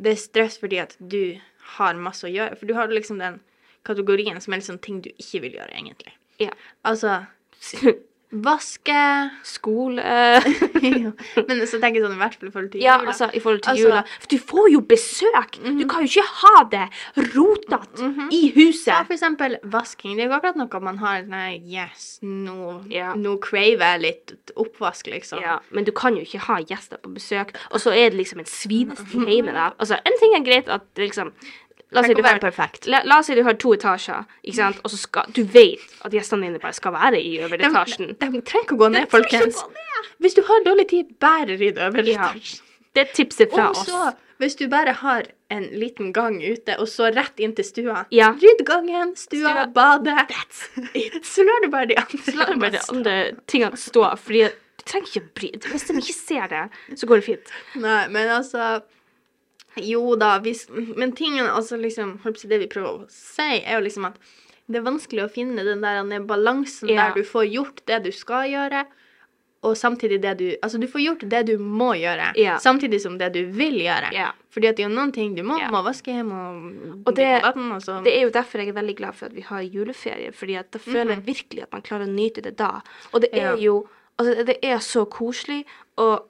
Det 0.00 0.10
er 0.12 0.16
stress 0.16 0.58
fordi 0.58 0.78
at 0.78 0.96
du 0.98 1.38
har 1.76 1.94
masse 1.94 2.26
å 2.26 2.30
gjøre. 2.30 2.56
For 2.58 2.66
du 2.66 2.74
har 2.74 2.88
liksom 2.88 3.18
den 3.18 3.40
kategorien 3.84 4.40
som 4.40 4.52
er 4.54 4.60
liksom 4.62 4.78
ting 4.84 5.00
du 5.02 5.10
ikke 5.16 5.40
vil 5.46 5.52
gjøre, 5.58 5.72
egentlig. 5.76 6.12
Ja. 6.40 6.50
Altså 6.84 7.24
vaske 8.30 8.94
Skole 9.42 9.98
Men 11.48 11.62
så 11.66 11.80
tenker 11.82 11.98
jeg 11.98 12.04
sånn 12.04 12.14
i 12.14 12.20
hvert 12.20 12.36
fall 12.38 12.46
i 12.46 12.52
forhold 12.54 12.68
til 12.70 12.78
jula. 12.84 12.86
Ja, 12.86 12.98
altså 13.10 13.26
i 13.34 13.40
forhold 13.42 13.62
til 13.64 13.72
Altså- 13.72 13.88
jula. 13.88 14.02
For 14.22 14.28
du 14.30 14.36
får 14.52 14.68
jo 14.70 14.80
besøk! 14.86 15.56
Du 15.80 15.82
kan 15.90 16.04
jo 16.04 16.10
ikke 16.12 16.26
ha 16.42 16.52
det 16.70 16.84
rotete 17.34 18.10
i 18.30 18.40
Ja, 18.46 18.52
huset. 18.54 19.06
for 19.08 19.16
eksempel 19.16 19.56
vasking. 19.64 20.14
Det 20.16 20.24
er 20.24 20.30
jo 20.30 20.36
akkurat 20.38 20.60
noe 20.60 20.80
man 20.86 20.98
har 21.02 21.22
Nei, 21.26 21.58
yes, 21.66 22.20
nå, 22.22 22.84
Ja. 22.90 23.14
nå 23.18 23.34
craver 23.42 23.82
jeg 23.96 24.00
litt 24.00 24.52
oppvask, 24.56 25.10
liksom. 25.10 25.42
Ja, 25.42 25.58
men 25.72 25.84
du 25.84 25.90
kan 25.90 26.14
jo 26.14 26.22
ikke 26.22 26.38
ha 26.46 26.60
gjester 26.62 26.98
på 27.02 27.10
besøk, 27.12 27.50
og 27.72 27.80
så 27.82 27.90
er 27.90 28.10
det 28.10 28.18
liksom 28.22 28.38
en 28.38 28.46
svinesti 28.46 29.26
hjemme 29.26 29.52
der. 29.52 29.74
Altså, 29.80 29.98
en 30.06 30.18
ting 30.22 30.34
er 30.38 30.46
greit 30.46 30.68
at 30.70 30.86
liksom 30.96 31.32
La 31.92 32.00
oss 32.00 32.06
si 32.06 32.14
du 32.14 32.22
har 32.22 32.38
perfekt. 32.38 32.86
La, 32.86 33.00
la 33.04 33.18
oss 33.18 33.26
si 33.26 33.34
du 33.34 33.42
har 33.42 33.54
to 33.58 33.72
etasjer, 33.74 34.24
og 34.84 34.90
så 34.92 34.96
skal 34.96 35.32
Du 35.34 35.42
vet 35.42 35.80
at 36.06 36.12
gjestene 36.14 36.46
dine 36.46 36.60
bare 36.62 36.72
skal 36.76 36.92
være 36.94 37.18
i 37.20 37.38
øvre 37.42 37.58
De, 37.58 37.64
etasjen. 37.66 38.12
de 38.14 38.40
trenger 38.42 38.62
ikke 38.64 38.76
å 38.76 38.82
gå 38.84 38.88
ned, 38.94 39.08
folkens. 39.10 39.58
Hvis 40.22 40.34
du 40.38 40.42
har 40.46 40.62
dårlig 40.64 40.88
tid, 40.88 41.14
bare 41.20 41.56
rydd 41.58 41.78
øvre 41.78 42.00
over 42.04 42.10
Ja. 42.12 42.32
Det 42.94 43.00
er 43.08 43.12
tipset 43.14 43.50
fra 43.52 43.68
Og 43.70 43.76
oss. 43.76 44.14
hvis 44.38 44.54
du 44.56 44.68
bare 44.68 44.92
har 44.92 45.22
en 45.50 45.64
liten 45.78 46.12
gang 46.12 46.40
ute, 46.42 46.76
og 46.78 46.86
så 46.88 47.10
rett 47.14 47.38
inn 47.42 47.54
til 47.54 47.64
stua 47.64 48.04
Ja. 48.10 48.30
Rydd 48.38 48.64
gangen, 48.66 49.16
stua, 49.16 49.50
Stua. 49.50 49.66
badet. 49.66 50.28
Så 51.26 51.42
lar 51.42 51.60
du 51.64 51.68
bare 51.70 51.86
de 51.86 51.96
andre 51.96 52.18
Så 52.22 52.36
bare 52.58 52.70
de 52.70 52.80
andre 52.88 53.32
tingene 53.46 53.76
stå, 53.76 54.16
fordi 54.18 54.44
du 54.48 54.84
trenger 54.86 55.06
ikke 55.08 55.22
å 55.26 55.34
bry 55.34 55.50
Hvis 55.72 55.86
de 55.90 55.98
ikke 55.98 56.14
ser 56.14 56.46
det, 56.48 56.62
så 56.98 57.06
går 57.06 57.16
det 57.20 57.24
fint. 57.24 57.52
Nei, 57.76 58.06
men 58.08 58.28
altså 58.28 58.80
Jo 59.82 60.14
da, 60.16 60.38
hvis 60.40 60.68
Men 60.70 61.12
tingen, 61.12 61.46
altså 61.46 61.76
liksom 61.80 62.18
Det 62.48 62.58
vi 62.60 62.66
prøver 62.66 63.04
å 63.04 63.10
si, 63.10 63.42
er 63.64 63.78
jo 63.78 63.84
liksom 63.86 64.06
at 64.06 64.16
det 64.70 64.76
er 64.78 64.82
vanskelig 64.86 65.24
å 65.24 65.30
finne 65.32 65.64
den 65.64 65.80
der 65.82 66.04
den 66.04 66.26
balansen 66.28 66.88
Ja. 66.88 67.08
der 67.08 67.14
du 67.14 67.22
får 67.26 67.46
gjort 67.50 67.80
det 67.86 68.04
du 68.04 68.12
skal 68.12 68.46
gjøre, 68.48 68.84
og 69.64 69.74
samtidig 69.76 70.20
det 70.22 70.38
du 70.38 70.56
Altså, 70.62 70.78
du 70.78 70.86
får 70.86 71.00
gjort 71.04 71.28
det 71.28 71.46
du 71.46 71.58
må 71.58 71.92
gjøre, 71.98 72.32
Ja. 72.36 72.56
samtidig 72.58 73.00
som 73.00 73.18
det 73.18 73.32
du 73.32 73.46
vil 73.50 73.74
gjøre. 73.80 74.12
Ja. 74.12 74.30
Fordi 74.50 74.68
at 74.68 74.76
det 74.76 74.84
er 74.84 74.88
jo 74.88 74.94
noen 74.94 75.12
ting 75.12 75.34
du 75.34 75.42
må, 75.42 75.58
Ja. 75.58 75.68
må 75.70 75.82
vaske 75.84 76.06
hjem 76.14 76.30
og 76.32 77.06
Og 77.08 77.14
det- 77.16 77.42
vatten, 77.42 77.72
og 77.72 77.82
så 77.82 78.02
Det 78.04 78.12
er 78.14 78.20
jo 78.22 78.30
derfor 78.30 78.58
jeg 78.58 78.68
er 78.68 78.80
veldig 78.80 78.96
glad 78.96 79.14
for 79.14 79.26
at 79.26 79.32
vi 79.34 79.40
har 79.42 79.60
juleferie, 79.62 80.32
fordi 80.32 80.56
at 80.58 80.70
da 80.70 80.78
føler 80.78 81.14
jeg 81.16 81.26
virkelig 81.26 81.62
at 81.64 81.72
man 81.72 81.82
klarer 81.82 82.06
å 82.06 82.14
nyte 82.14 82.40
det 82.42 82.56
da. 82.56 82.80
Og 83.12 83.20
det 83.22 83.30
er 83.32 83.56
Mhm. 83.56 83.60
Jo 83.60 83.88
Altså, 84.20 84.44
det 84.44 84.58
er 84.62 84.76
så 84.78 85.04
koselig 85.08 85.64
å 85.96 86.22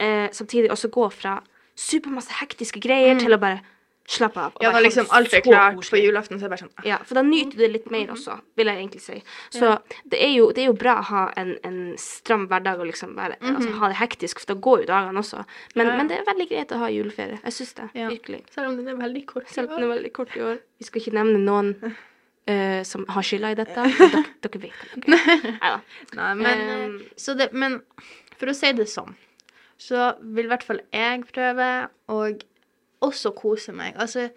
eh, 0.00 0.28
samtidig 0.30 0.70
også 0.70 0.88
gå 0.90 1.12
fra 1.12 1.42
supermasse 1.80 2.40
hektiske 2.40 2.82
greier 2.82 3.20
til 3.20 3.34
å 3.34 3.40
bare 3.40 3.62
slappe 4.10 4.40
av. 4.40 4.54
Mm. 4.56 4.64
Ja, 4.64 4.72
når 4.74 4.84
liksom 4.84 5.06
alt 5.14 5.34
er 5.34 5.42
klart 5.44 5.90
på 5.90 5.98
julaften, 6.00 6.38
så 6.40 6.46
er 6.46 6.48
det 6.48 6.54
bare 6.54 6.62
sånn 6.64 6.72
ah, 6.80 6.86
Ja, 6.88 6.98
for 7.06 7.18
da 7.18 7.22
nyter 7.26 7.54
du 7.54 7.62
det 7.62 7.70
litt 7.70 7.88
mer 7.94 8.10
også, 8.10 8.36
vil 8.58 8.70
jeg 8.70 8.80
egentlig 8.80 9.02
si. 9.04 9.18
Så 9.54 9.76
det, 10.02 10.18
er 10.18 10.32
jo, 10.34 10.48
det 10.56 10.64
er 10.64 10.70
jo 10.70 10.76
bra 10.80 10.96
å 10.98 11.06
ha 11.10 11.22
en, 11.40 11.52
en 11.66 11.78
stram 12.00 12.48
hverdag 12.50 12.82
og 12.82 12.90
liksom 12.90 13.14
være, 13.18 13.38
altså, 13.52 13.70
ha 13.78 13.92
det 13.92 13.98
hektisk, 14.00 14.42
for 14.42 14.52
da 14.52 14.58
går 14.66 14.84
jo 14.84 14.90
dagene 14.90 15.22
også. 15.22 15.44
Men, 15.76 15.84
Ja, 15.84 15.92
ja. 15.92 15.96
men 16.00 16.10
det 16.10 16.18
er 16.18 16.28
veldig 16.28 16.48
greit 16.50 16.74
å 16.74 16.82
ha 16.82 16.90
juleferie. 16.92 17.40
Jeg 17.44 17.58
syns 17.60 17.74
det. 17.78 17.88
Ja. 18.02 18.10
Virkelig. 18.10 18.42
Selv 18.54 18.72
om 18.72 18.78
den 18.80 18.90
er 18.90 18.98
veldig 18.98 19.24
kort. 19.30 19.50
Selv 19.52 19.70
om 19.70 19.78
den 19.78 19.88
er 19.88 19.94
veldig 19.94 20.12
kort 20.18 20.36
i 20.36 20.44
år. 20.50 20.62
Vi 20.80 20.88
skal 20.90 21.04
ikke 21.04 21.16
nevne 21.20 21.42
noen 21.46 21.72
uh, 21.86 22.82
som 22.90 23.06
har 23.14 23.30
skylda 23.30 23.54
i 23.54 23.60
dette. 23.62 23.88
Dere, 24.00 24.24
dere 24.42 24.64
vet 24.66 24.84
det. 24.84 25.02
Okay? 25.04 25.40
Nei, 26.18 26.30
men, 26.42 26.68
Um, 26.70 27.00
det, 27.38 27.52
men 27.54 27.82
for 28.40 28.50
å 28.50 28.56
si 28.56 28.72
det 28.74 28.90
sånn, 28.90 29.14
så 29.80 30.10
vil 30.20 30.44
i 30.44 30.52
hvert 30.52 30.64
fall 30.66 30.82
jeg 30.92 31.22
prøve 31.32 31.66
og 32.12 32.42
også 33.00 33.32
kose 33.38 33.72
meg. 33.72 33.94
Altså, 33.96 34.28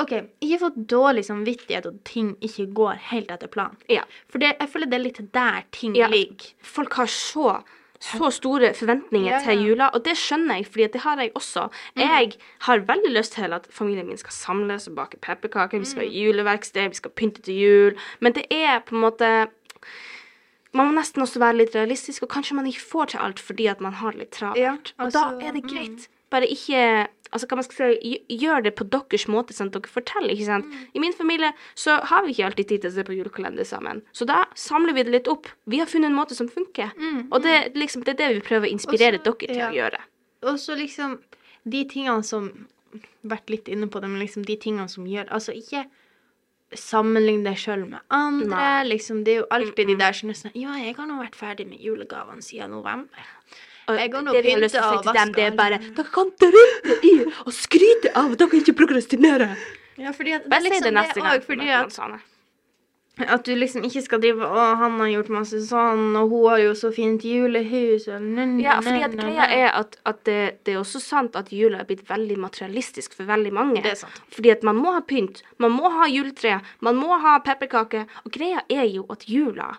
OK, 0.00 0.12
ikke 0.44 0.58
få 0.60 0.68
dårlig 0.92 1.24
samvittighet 1.26 1.86
at 1.88 1.96
ting 2.06 2.34
ikke 2.44 2.66
går 2.76 2.98
helt 3.10 3.32
etter 3.32 3.48
planen. 3.50 3.80
Ja. 3.90 4.04
For 4.30 4.38
det, 4.42 4.52
jeg 4.60 4.68
føler 4.72 4.90
det 4.92 4.98
er 5.00 5.04
litt 5.08 5.20
der 5.34 5.62
ting 5.72 5.96
Ja. 5.96 6.08
ligger. 6.12 6.52
Folk 6.62 6.94
har 7.00 7.06
så 7.10 7.60
så 8.00 8.30
store 8.32 8.70
forventninger 8.72 9.28
Ja, 9.28 9.38
til 9.44 9.60
jula, 9.60 9.90
og 9.92 10.00
det 10.06 10.14
skjønner 10.16 10.56
jeg, 10.56 10.66
fordi 10.72 10.86
det 10.94 11.00
har 11.02 11.18
jeg 11.20 11.32
også. 11.36 11.66
Jeg 12.00 12.32
har 12.64 12.78
veldig 12.88 13.10
lyst 13.12 13.34
til 13.36 13.52
at 13.52 13.66
familien 13.70 14.06
min 14.08 14.16
skal 14.16 14.32
samles 14.32 14.86
og 14.88 14.94
bake 14.96 15.18
pepperkaker, 15.20 15.78
vi 15.78 15.84
skal 15.84 16.06
ha 16.06 16.08
juleverksted, 16.08 16.88
vi 16.88 16.94
skal 16.96 17.10
pynte 17.10 17.42
til 17.42 17.54
jul, 17.60 17.98
men 18.20 18.32
det 18.32 18.46
er 18.50 18.78
på 18.80 18.94
en 18.96 19.02
måte 19.04 19.28
man 20.76 20.90
må 20.90 20.96
nesten 21.00 21.22
også 21.24 21.40
være 21.42 21.58
litt 21.62 21.74
realistisk, 21.74 22.24
og 22.26 22.30
kanskje 22.32 22.56
man 22.58 22.68
ikke 22.70 22.84
får 22.92 23.12
til 23.12 23.22
alt 23.24 23.40
fordi 23.42 23.66
at 23.72 23.80
man 23.82 23.96
har 23.98 24.14
det 24.14 24.24
litt 24.24 24.34
travelt. 24.36 24.60
Ja, 24.60 24.74
og 25.02 25.10
da 25.14 25.24
altså, 25.30 25.48
er 25.48 25.56
det 25.56 25.64
greit. 25.70 26.10
Bare 26.30 26.50
ikke 26.50 27.08
Altså, 27.30 27.46
hva 27.46 27.60
man 27.60 27.62
skal 27.62 27.92
si, 27.94 28.16
gjør 28.42 28.64
det 28.64 28.72
på 28.74 28.84
deres 28.90 29.28
måte, 29.30 29.54
sånn 29.54 29.68
at 29.70 29.76
dere 29.76 29.86
forteller, 29.86 30.32
ikke 30.34 30.48
sant. 30.48 30.72
I 30.98 30.98
min 30.98 31.12
familie 31.14 31.52
så 31.78 32.00
har 32.10 32.24
vi 32.26 32.32
ikke 32.34 32.48
alltid 32.48 32.66
tid 32.72 32.82
til 32.82 32.90
å 32.90 32.94
se 32.96 33.04
på 33.06 33.14
julekalender 33.14 33.68
sammen. 33.68 34.00
Så 34.10 34.26
da 34.26 34.40
samler 34.58 34.96
vi 34.96 35.04
det 35.06 35.14
litt 35.14 35.30
opp. 35.30 35.46
Vi 35.70 35.78
har 35.78 35.86
funnet 35.86 36.10
en 36.10 36.16
måte 36.18 36.34
som 36.34 36.50
funker. 36.50 36.90
Og 37.30 37.38
det, 37.44 37.76
liksom, 37.78 38.02
det 38.02 38.16
er 38.16 38.18
det 38.24 38.28
vi 38.34 38.42
prøver 38.48 38.66
å 38.66 38.72
inspirere 38.74 39.20
Også- 39.20 39.30
dere 39.30 39.46
til 39.46 39.62
ja. 39.62 39.70
å 39.70 39.78
gjøre. 39.78 40.02
Og 40.42 40.58
så 40.58 40.74
liksom 40.74 41.20
de 41.70 41.84
tingene 41.84 42.26
som 42.26 42.50
Vært 43.22 43.50
litt 43.52 43.68
inne 43.70 43.86
på 43.86 44.00
det, 44.02 44.08
men 44.10 44.18
liksom 44.18 44.42
de 44.42 44.56
tingene 44.56 44.88
som 44.90 45.04
gjør 45.06 45.28
Altså, 45.30 45.52
ikke 45.54 45.84
sammenligne 46.76 47.44
deg 47.48 47.58
sjøl 47.58 47.82
med 47.88 48.00
andre. 48.14 48.84
Liksom, 48.86 49.24
det 49.26 49.34
er 49.34 49.40
jo 49.42 49.48
alltid 49.50 49.90
de 49.90 49.96
der 49.98 50.16
som 50.16 50.30
er 50.30 50.38
sånn 50.38 50.54
Ja, 50.58 50.76
jeg 50.78 50.94
har 50.98 51.08
nå 51.08 51.18
vært 51.18 51.36
ferdig 51.38 51.66
med 51.70 51.82
julegavene 51.82 52.44
siden 52.44 52.70
november. 52.76 53.26
Og 53.90 53.98
Jeg 53.98 54.12
har 54.12 54.22
nå 54.22 54.32
til 54.38 54.64
å 54.64 54.70
si 54.70 54.78
til 55.02 55.16
dem, 55.16 55.32
det 55.34 55.46
er 55.48 55.56
bare. 55.58 55.80
Dere 55.96 56.14
kan 56.14 56.30
drømme 56.38 56.98
i 57.02 57.14
og 57.26 57.52
skryte 57.56 58.12
av 58.14 58.36
at 58.36 58.42
dere 58.44 58.60
ikke 58.60 58.76
prokrastinerer. 58.78 59.56
Ja, 60.00 60.12
fordi 60.16 60.36
at, 60.36 60.44
det 60.46 60.52
Bare 60.52 60.62
si 60.62 60.70
liksom 60.70 60.86
det 60.86 60.94
neste 60.94 61.24
gang. 61.24 61.42
fordi 61.42 61.70
at. 61.74 62.28
At 63.28 63.44
du 63.44 63.54
liksom 63.56 63.84
ikke 63.84 64.02
skal 64.04 64.20
drive 64.22 64.46
Å, 64.46 64.64
han 64.80 64.98
har 65.00 65.08
gjort 65.12 65.28
masse 65.34 65.60
sånn, 65.66 66.16
og 66.16 66.30
hun 66.32 66.44
har 66.50 66.58
jo 66.64 66.74
så 66.78 66.90
fint 66.94 67.24
julehus, 67.24 68.06
og 68.08 68.22
nø, 68.22 68.46
nø, 68.54 68.62
Ja, 68.62 68.78
fordi 68.84 69.02
at 69.06 69.16
greia 69.18 69.48
er 69.56 69.68
at, 69.76 69.96
at 70.08 70.22
det, 70.28 70.38
det 70.64 70.74
er 70.74 70.80
også 70.80 71.00
sant 71.02 71.36
at 71.36 71.52
jula 71.52 71.80
er 71.82 71.88
blitt 71.90 72.06
veldig 72.08 72.38
materialistisk 72.38 73.14
for 73.18 73.28
veldig 73.30 73.52
mange. 73.52 73.82
Det 73.82 73.92
er 73.92 74.00
sant. 74.04 74.20
Fordi 74.34 74.50
at 74.54 74.62
man 74.66 74.76
må 74.80 74.94
ha 74.96 75.00
pynt, 75.00 75.42
man 75.58 75.74
må 75.76 75.90
ha 75.98 76.08
juletre, 76.10 76.60
man 76.80 76.96
må 76.96 77.18
ha 77.22 77.38
pepperkaker. 77.44 78.06
Og 78.24 78.32
greia 78.32 78.62
er 78.68 78.86
jo 78.90 79.06
at 79.12 79.26
jula 79.28 79.74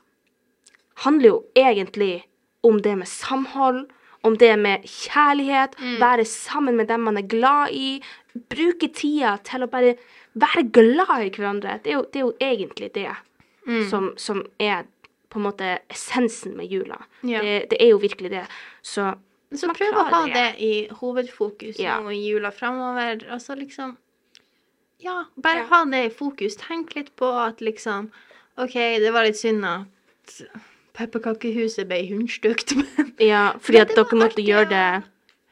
handler 1.05 1.27
jo 1.31 1.39
egentlig 1.57 2.23
om 2.63 2.77
det 2.81 2.95
med 2.99 3.07
samhold, 3.09 3.87
om 4.21 4.35
det 4.37 4.53
med 4.59 4.83
kjærlighet, 4.85 5.73
Mm. 5.81 5.95
være 5.99 6.25
sammen 6.25 6.75
med 6.77 6.87
dem 6.87 6.99
man 7.01 7.17
er 7.17 7.25
glad 7.25 7.71
i, 7.73 8.01
bruke 8.53 8.87
tida 8.93 9.37
til 9.43 9.63
å 9.63 9.69
bare 9.69 9.95
være 10.37 10.63
glad 10.71 11.23
i 11.25 11.29
hverandre. 11.33 11.79
Det 11.83 11.91
er 11.91 11.97
jo, 11.97 12.05
det 12.13 12.19
er 12.21 12.25
jo 12.27 12.33
egentlig 12.39 12.93
det 12.93 13.07
Mm. 13.67 13.89
som, 13.89 14.13
som 14.17 14.45
er 14.59 14.85
på 15.29 15.39
en 15.39 15.43
måte 15.45 15.79
essensen 15.89 16.55
med 16.57 16.65
jula. 16.71 16.97
Ja. 17.21 17.41
Det, 17.41 17.69
det 17.69 17.77
er 17.81 17.91
jo 17.93 17.99
virkelig 18.01 18.31
det. 18.33 18.45
Så 18.81 19.13
Så 19.53 19.67
man 19.67 19.75
prøv 19.75 19.93
å 19.99 20.05
ha 20.09 20.21
det 20.31 20.55
i 20.63 20.87
hovedfokus 21.01 21.79
Ja. 21.79 21.99
nå 22.01 22.09
i 22.11 22.21
jula 22.29 22.51
framover. 22.51 23.21
Altså 23.29 23.55
liksom 23.55 23.97
Ja, 24.99 25.25
bare 25.35 25.57
Ja. 25.63 25.63
ha 25.69 25.85
det 25.85 26.05
i 26.05 26.09
fokus. 26.09 26.55
Tenk 26.57 26.95
litt 26.95 27.15
på 27.15 27.29
at 27.45 27.59
liksom 27.61 28.11
OK, 28.57 28.73
det 28.73 29.11
var 29.13 29.23
litt 29.25 29.37
synd 29.37 29.65
at 29.65 30.41
pepperkakehuset 30.93 31.87
ble 31.87 32.01
hundstukt. 32.09 32.75
men 32.97 33.13
Ja, 33.19 33.51
fordi 33.59 33.79
at 33.81 33.93
dere 33.95 34.17
måtte 34.19 34.43
gjøre 34.43 34.69
det 34.69 35.03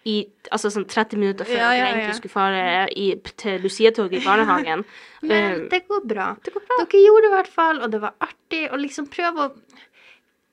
i 0.06 0.28
altså 0.52 0.70
sånn 0.72 0.86
30 0.88 1.18
minutter 1.20 1.46
før 1.46 1.58
Ja, 1.60 1.72
ja, 1.74 1.84
ja. 1.84 1.88
egentlig 1.94 2.16
skulle 2.16 2.32
fare 2.32 2.88
i, 2.96 3.16
til 3.38 3.60
Lucia-toget 3.62 4.22
i 4.22 4.26
barnehagen. 4.26 4.86
Men 5.22 5.54
Um, 5.64 5.70
det 5.70 5.82
går 5.88 6.06
bra. 6.08 6.36
det 6.46 6.54
går 6.54 6.64
bra. 6.70 6.78
Dere 6.86 7.02
gjorde 7.06 7.22
det 7.22 7.30
i 7.32 7.36
hvert 7.36 7.48
fall, 7.54 7.82
og 7.84 7.92
det 7.92 8.00
var 8.02 8.14
artig. 8.24 8.72
Og 8.72 8.80
liksom 8.80 9.08
prøv 9.12 9.38
å 9.44 9.50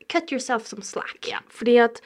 cut 0.09 0.33
yourself 0.33 0.67
some 0.67 0.83
slack. 0.83 1.19
Ja, 1.31 1.39
fordi 1.49 1.77
at 1.83 2.01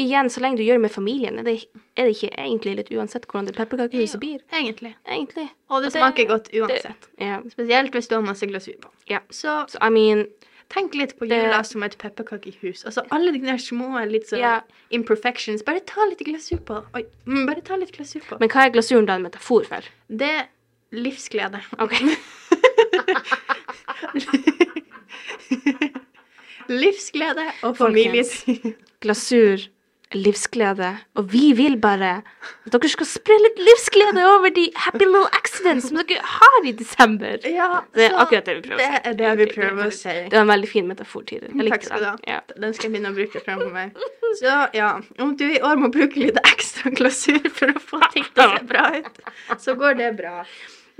igjen, 0.00 0.30
så 0.32 0.40
lenge 0.40 0.56
du 0.58 0.62
gjør 0.64 0.78
det 0.80 0.84
med 0.86 0.90
familien, 0.94 1.38
er 1.38 1.44
det, 1.44 1.54
er 1.96 2.08
det 2.08 2.16
ikke 2.16 2.30
egentlig 2.40 2.76
litt 2.78 2.90
uansett 2.96 3.26
hvordan 3.28 3.46
det 3.50 3.54
pepperkakehuset 3.58 4.20
blir. 4.22 4.40
Egentlig. 4.52 4.94
Egentlig. 5.06 5.48
Og 5.68 5.82
det 5.82 5.90
Og 5.90 5.92
det- 5.92 5.92
smaker 6.00 6.26
godt 6.30 6.50
Det, 6.50 6.60
uansett. 6.62 7.08
ja. 7.20 7.40
Spesielt 7.50 7.92
hvis 7.92 8.08
du 8.08 8.14
har 8.16 8.22
masse 8.22 8.46
glasur 8.46 8.74
på. 8.80 8.88
ja. 9.08 9.18
Så 9.30 9.66
Så 9.68 9.78
I 9.82 9.90
mean 9.90 10.26
tenk 10.70 10.94
litt 10.94 11.16
på 11.18 11.26
jula 11.28 11.62
som 11.66 11.82
et 11.82 11.96
pepperkakehus. 11.98 12.84
Altså 12.88 13.02
alle 13.10 13.32
de 13.34 13.40
der 13.42 13.58
små 13.58 14.00
litt 14.10 14.28
sånn 14.30 14.40
Ja. 14.42 14.60
imperfections. 14.90 15.62
Bare 15.66 15.80
ta 15.80 16.00
litt 16.08 16.22
glasur 16.26 16.58
på. 16.64 16.80
Oi, 16.94 17.04
mm, 17.26 17.46
bare 17.46 17.60
ta 17.66 17.76
litt 17.76 17.92
glasur 17.96 18.20
på. 18.28 18.38
Men 18.40 18.48
hva 18.48 18.66
er 18.66 18.70
glasuren 18.74 19.06
da 19.06 19.14
en 19.18 19.22
metafor 19.26 19.64
for? 19.66 19.80
Det 20.08 20.30
er 20.30 20.46
livsglede. 20.92 21.60
OK. 21.78 21.94
livsglede 26.70 27.46
og 27.62 27.76
familietid. 27.76 28.74
Glasur, 29.00 29.58
livsglede, 30.14 30.88
og 31.14 31.28
vi 31.32 31.52
vil 31.54 31.76
bare 31.80 32.22
at 32.66 32.72
dere 32.74 32.88
skal 32.90 33.06
spre 33.06 33.36
litt 33.44 33.58
livsglede 33.62 34.24
over 34.26 34.50
de 34.54 34.64
happy 34.74 35.04
little 35.06 35.28
accidents 35.38 35.86
som 35.88 36.00
dere 36.00 36.18
har 36.26 36.66
i 36.66 36.72
desember. 36.72 37.38
Ja, 37.46 37.80
Det 37.94 38.08
er 38.08 38.16
akkurat 38.18 38.44
det 38.48 38.56
vi 38.58 38.64
prøver 38.68 38.80
å 38.80 38.88
si. 38.88 39.02
Det 39.04 39.12
er 39.12 39.14
det 39.20 39.30
vi 39.38 39.46
prøver 39.54 39.86
å 39.86 39.92
si. 39.94 40.16
Det 40.30 40.32
var 40.34 40.40
en 40.46 40.52
veldig 40.54 40.70
fin 40.72 40.88
metafor, 40.90 41.22
Tide. 41.28 41.50
Jeg 41.54 41.68
likte 41.68 41.88
Takk 41.92 42.00
den. 42.00 42.18
Ja. 42.26 42.40
Den 42.56 42.74
skal 42.74 42.88
jeg 42.90 42.96
begynne 42.96 43.12
å 43.12 43.18
bruke 43.20 43.44
framover. 43.44 43.90
Så 44.40 44.56
ja, 44.74 44.90
om 45.18 45.36
du 45.36 45.46
i 45.50 45.60
år 45.60 45.78
må 45.82 45.90
bruke 45.94 46.18
litt 46.18 46.38
ekstra 46.44 46.90
glasur 46.94 47.40
for 47.54 47.70
å 47.74 47.78
få 47.82 48.00
ting 48.12 48.26
til 48.34 48.44
å 48.46 48.58
se 48.58 48.64
bra 48.70 48.88
ut, 48.98 49.22
så 49.58 49.74
går 49.78 49.94
det 49.98 50.10
bra. 50.18 50.44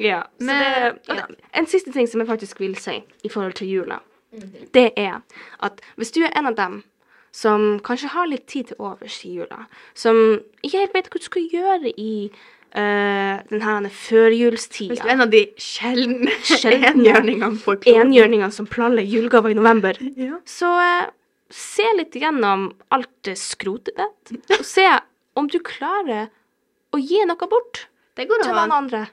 Ja, 0.00 0.22
så 0.38 0.44
Men- 0.46 0.94
det, 1.06 1.16
ja. 1.18 1.26
En 1.54 1.66
siste 1.66 1.92
ting 1.92 2.06
som 2.06 2.20
jeg 2.22 2.28
faktisk 2.28 2.58
vil 2.60 2.74
si 2.76 3.02
i 3.24 3.28
forhold 3.28 3.54
til 3.54 3.68
jula, 3.68 4.00
det 4.72 4.92
er 4.96 5.20
at 5.60 5.80
hvis 5.98 6.12
du 6.14 6.22
er 6.24 6.30
en 6.38 6.46
av 6.46 6.54
dem 6.56 6.82
som 7.32 7.78
kanskje 7.86 8.10
har 8.14 8.30
litt 8.30 8.46
tid 8.50 8.70
til 8.70 8.80
overs 8.82 9.20
i 9.26 9.34
jula, 9.38 9.66
som 9.94 10.16
ikke 10.64 10.80
helt 10.82 10.96
vet 10.96 11.10
hva 11.10 11.20
du 11.20 11.26
skal 11.28 11.46
gjøre 11.52 11.92
i 11.94 12.14
uh, 12.74 13.36
denne 13.50 13.92
førjulstida 13.94 15.06
en 15.14 15.24
av 15.26 15.30
de 15.32 15.44
sjeldne 15.60 16.34
Sjeldne 16.50 16.90
enhjørningene 16.94 17.62
kloden. 17.62 18.02
Enhjørningene 18.04 18.50
som 18.54 18.68
planlegger 18.70 19.20
julegaver 19.20 19.54
i 19.54 19.58
november. 19.58 20.00
Ja. 20.20 20.40
Så 20.48 20.70
uh, 20.74 21.06
se 21.50 21.86
litt 21.98 22.18
gjennom 22.18 22.70
alt 22.94 23.10
det 23.26 23.36
skrotet 23.40 23.96
ditt, 23.98 24.58
og 24.58 24.66
se 24.66 24.86
om 25.38 25.48
du 25.50 25.58
klarer 25.64 26.28
å 26.90 26.98
gi 26.98 27.22
noe 27.26 27.48
bort 27.50 27.86
Det 28.18 28.26
går 28.28 28.42
til 28.42 28.54
noen 28.54 28.74
andre. 28.74 29.06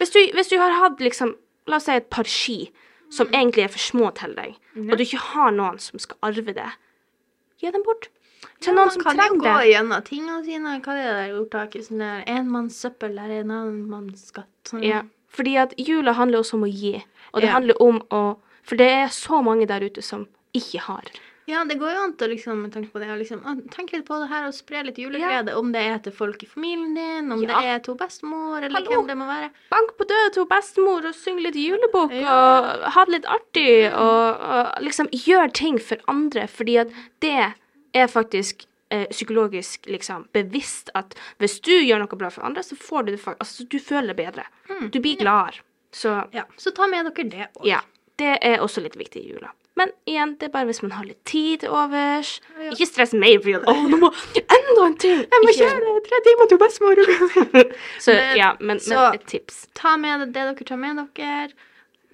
Hvis 0.00 0.12
du, 0.14 0.20
hvis 0.34 0.50
du 0.50 0.56
har 0.58 0.74
hatt 0.80 1.00
liksom, 1.02 1.34
la 1.70 1.78
oss 1.78 1.86
si 1.86 1.94
et 1.94 2.08
par 2.12 2.28
ski 2.28 2.70
som 3.12 3.30
egentlig 3.34 3.64
er 3.66 3.72
for 3.72 3.82
små 3.82 4.10
til 4.18 4.34
deg, 4.36 4.54
og 4.78 4.94
du 4.96 5.02
ikke 5.04 5.22
har 5.32 5.54
noen 5.54 5.78
som 5.82 6.00
skal 6.02 6.18
arve 6.26 6.54
det, 6.56 6.68
gi 7.60 7.70
dem 7.70 7.82
bort. 7.86 8.08
Til 8.60 8.74
noen 8.74 8.86
man 8.88 8.90
som 8.94 9.02
kan 9.04 9.16
jo 9.16 9.38
gå 9.40 9.52
det. 9.60 9.68
gjennom 9.72 10.04
tingene 10.04 10.44
sine. 10.44 10.74
Hva 10.84 10.92
er 10.96 11.00
det 11.00 11.16
der 11.16 11.38
ordtaket? 11.40 11.86
Sånn 11.88 11.98
der 12.04 12.24
enmannssøppel 12.26 13.18
er 13.20 13.30
en 13.40 13.50
annenmannsskatt. 13.56 14.48
Sånn. 14.68 14.84
Ja, 14.84 15.02
fordi 15.28 15.56
at 15.60 15.74
jula 15.78 16.12
handler 16.16 16.40
også 16.40 16.54
om 16.54 16.64
å 16.64 16.72
gi, 16.72 16.94
og 17.34 17.40
det 17.40 17.48
Ja. 17.48 17.54
handler 17.58 17.80
om 17.80 18.00
å 18.10 18.38
For 18.62 18.76
det 18.76 18.86
er 18.86 19.06
så 19.08 19.42
mange 19.42 19.66
der 19.66 19.80
ute 19.80 20.02
som 20.02 20.28
ikke 20.54 20.80
har. 20.80 21.02
Ja, 21.50 21.64
det 21.66 21.76
går 21.80 21.92
jo 21.94 22.02
an 22.04 22.14
å 22.14 22.28
liksom 22.30 22.62
tenke 22.70 22.92
på 22.92 23.00
det, 23.02 23.08
og 23.10 23.18
liksom, 23.20 23.42
å, 23.42 23.54
tenke 23.74 23.98
litt 23.98 24.06
på 24.08 24.18
det 24.22 24.28
her 24.30 24.46
og 24.46 24.54
spre 24.54 24.84
litt 24.86 25.00
juleglede. 25.02 25.56
Om 25.58 25.72
det 25.74 25.82
er 25.92 25.98
til 26.04 26.14
folk 26.14 26.44
i 26.46 26.48
familien 26.50 26.94
din, 26.94 27.32
om 27.32 27.42
Ja. 27.42 27.48
det 27.60 27.72
er 27.74 27.82
to 27.86 27.94
bestemor, 27.98 28.62
eller 28.62 28.78
Hallo. 28.78 28.90
hvem 29.00 29.06
det 29.10 29.18
må 29.18 29.26
være. 29.26 29.50
Bank 29.70 29.94
på 29.98 30.06
døra 30.06 30.32
til 30.32 30.46
bestemor 30.46 31.06
og 31.10 31.14
syng 31.14 31.42
litt 31.42 31.58
julebok 31.58 32.14
og 32.14 32.90
ha 32.94 33.04
det 33.04 33.16
litt 33.16 33.26
artig 33.26 33.90
og, 33.90 34.40
og 34.54 34.82
liksom 34.86 35.10
gjør 35.12 35.52
ting 35.52 35.78
for 35.78 35.98
andre, 36.06 36.46
fordi 36.46 36.78
at 36.84 36.94
det 37.20 37.54
er 37.94 38.06
faktisk 38.06 38.66
eh, 38.90 39.06
psykologisk 39.10 39.86
liksom 39.86 40.28
bevisst 40.32 40.90
at 40.94 41.16
hvis 41.38 41.58
du 41.60 41.72
gjør 41.72 42.04
noe 42.04 42.20
bra 42.20 42.30
for 42.30 42.46
andre, 42.46 42.62
så 42.62 42.76
får 42.78 43.06
du 43.06 43.12
det 43.16 43.20
Altså, 43.38 43.64
du 43.64 43.78
føler 43.78 44.14
det 44.14 44.16
bedre. 44.16 44.46
Mm. 44.68 44.90
Du 44.90 45.00
blir 45.00 45.16
gladere. 45.16 45.62
Så 45.92 46.28
Ja, 46.32 46.44
så 46.56 46.70
ta 46.70 46.86
med 46.86 47.06
dere 47.06 47.28
det 47.28 47.48
òg. 47.58 47.66
ja, 47.66 47.80
det 48.16 48.38
er 48.42 48.60
også 48.60 48.82
litt 48.82 48.96
viktig 48.96 49.24
i 49.24 49.32
jula. 49.32 49.50
Men 49.80 49.92
igjen, 50.10 50.34
det 50.40 50.50
er 50.50 50.52
bare 50.58 50.68
hvis 50.68 50.82
man 50.84 50.92
har 50.98 51.06
litt 51.08 51.22
tid 51.30 51.62
til 51.64 51.72
overs. 51.72 52.34
Ja. 52.58 52.68
Ikke 52.74 52.88
stress 52.90 53.14
mer 53.16 53.38
fordi 53.40 53.56
at 53.56 53.64
Å, 53.70 53.74
nå 53.88 54.00
må 54.02 54.10
enda 54.42 54.84
en 54.90 54.98
ting! 55.00 55.22
Jeg 55.24 55.46
må 55.46 55.54
kjøre 55.56 55.94
tre 56.10 56.20
timer 56.28 56.50
til 56.52 56.60
bestemor. 56.60 57.02
Så 58.04 58.12
Men- 58.18 58.36
ja, 58.36 58.52
men, 58.60 58.78
så- 58.82 59.10
men 59.10 59.18
et 59.20 59.26
tips. 59.32 59.66
ta 59.74 59.96
med 59.96 60.26
det 60.26 60.32
dere 60.36 60.54
tar 60.68 60.76
med 60.76 61.00
dere. 61.16 61.50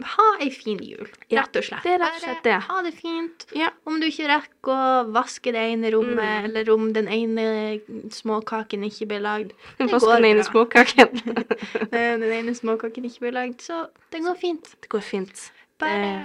Ha 0.04 0.24
ei 0.44 0.50
fin 0.52 0.76
jul, 0.84 1.06
Ja, 1.32 1.40
rett 1.40 1.56
og 1.56 1.64
slett. 1.64 1.82
det 1.86 1.92
er 1.94 2.00
rett 2.02 2.16
og 2.18 2.20
slett 2.20 2.42
det. 2.44 2.56
Ha 2.68 2.82
det 2.84 2.90
fint. 2.98 3.46
Ja. 3.56 3.70
Om 3.88 3.96
du 4.02 4.04
ikke 4.10 4.26
rekker 4.28 4.72
å 4.74 5.06
vaske 5.14 5.54
det 5.56 5.62
ene 5.72 5.88
rommet, 5.94 6.20
Mm. 6.20 6.44
eller 6.50 6.70
om 6.74 6.92
den 6.92 7.08
ene 7.08 7.80
småkaken 8.12 8.84
ikke 8.84 9.08
blir 9.08 9.22
lagd 9.24 9.54
Vaske 9.80 10.18
den 10.20 10.28
ene 10.36 10.44
småkaken. 10.44 11.16
Den 11.96 12.22
ene 12.28 12.52
småkaken 12.54 13.08
ikke 13.08 13.20
blir 13.24 13.32
lagd, 13.38 13.62
så 13.64 13.86
det 14.12 14.20
går 14.22 14.36
fint. 14.36 14.74
det 14.82 14.88
går 14.92 15.00
fint. 15.02 15.46
Bare 15.80 16.04
Eh, 16.04 16.24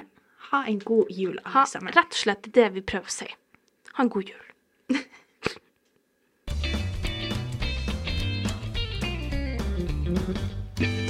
ha 0.51 0.65
en 0.67 0.79
god 0.79 1.07
jul, 1.09 1.39
alle 1.43 1.65
sammen. 1.67 1.93
rett 1.95 2.11
og 2.11 2.19
slett 2.23 2.53
det 2.53 2.69
vi 2.75 2.81
prøver 2.83 3.07
å 3.07 3.13
si. 3.13 3.27
Ha 3.95 4.03
en 4.03 4.09
god 4.11 4.27
jul. 4.27 4.47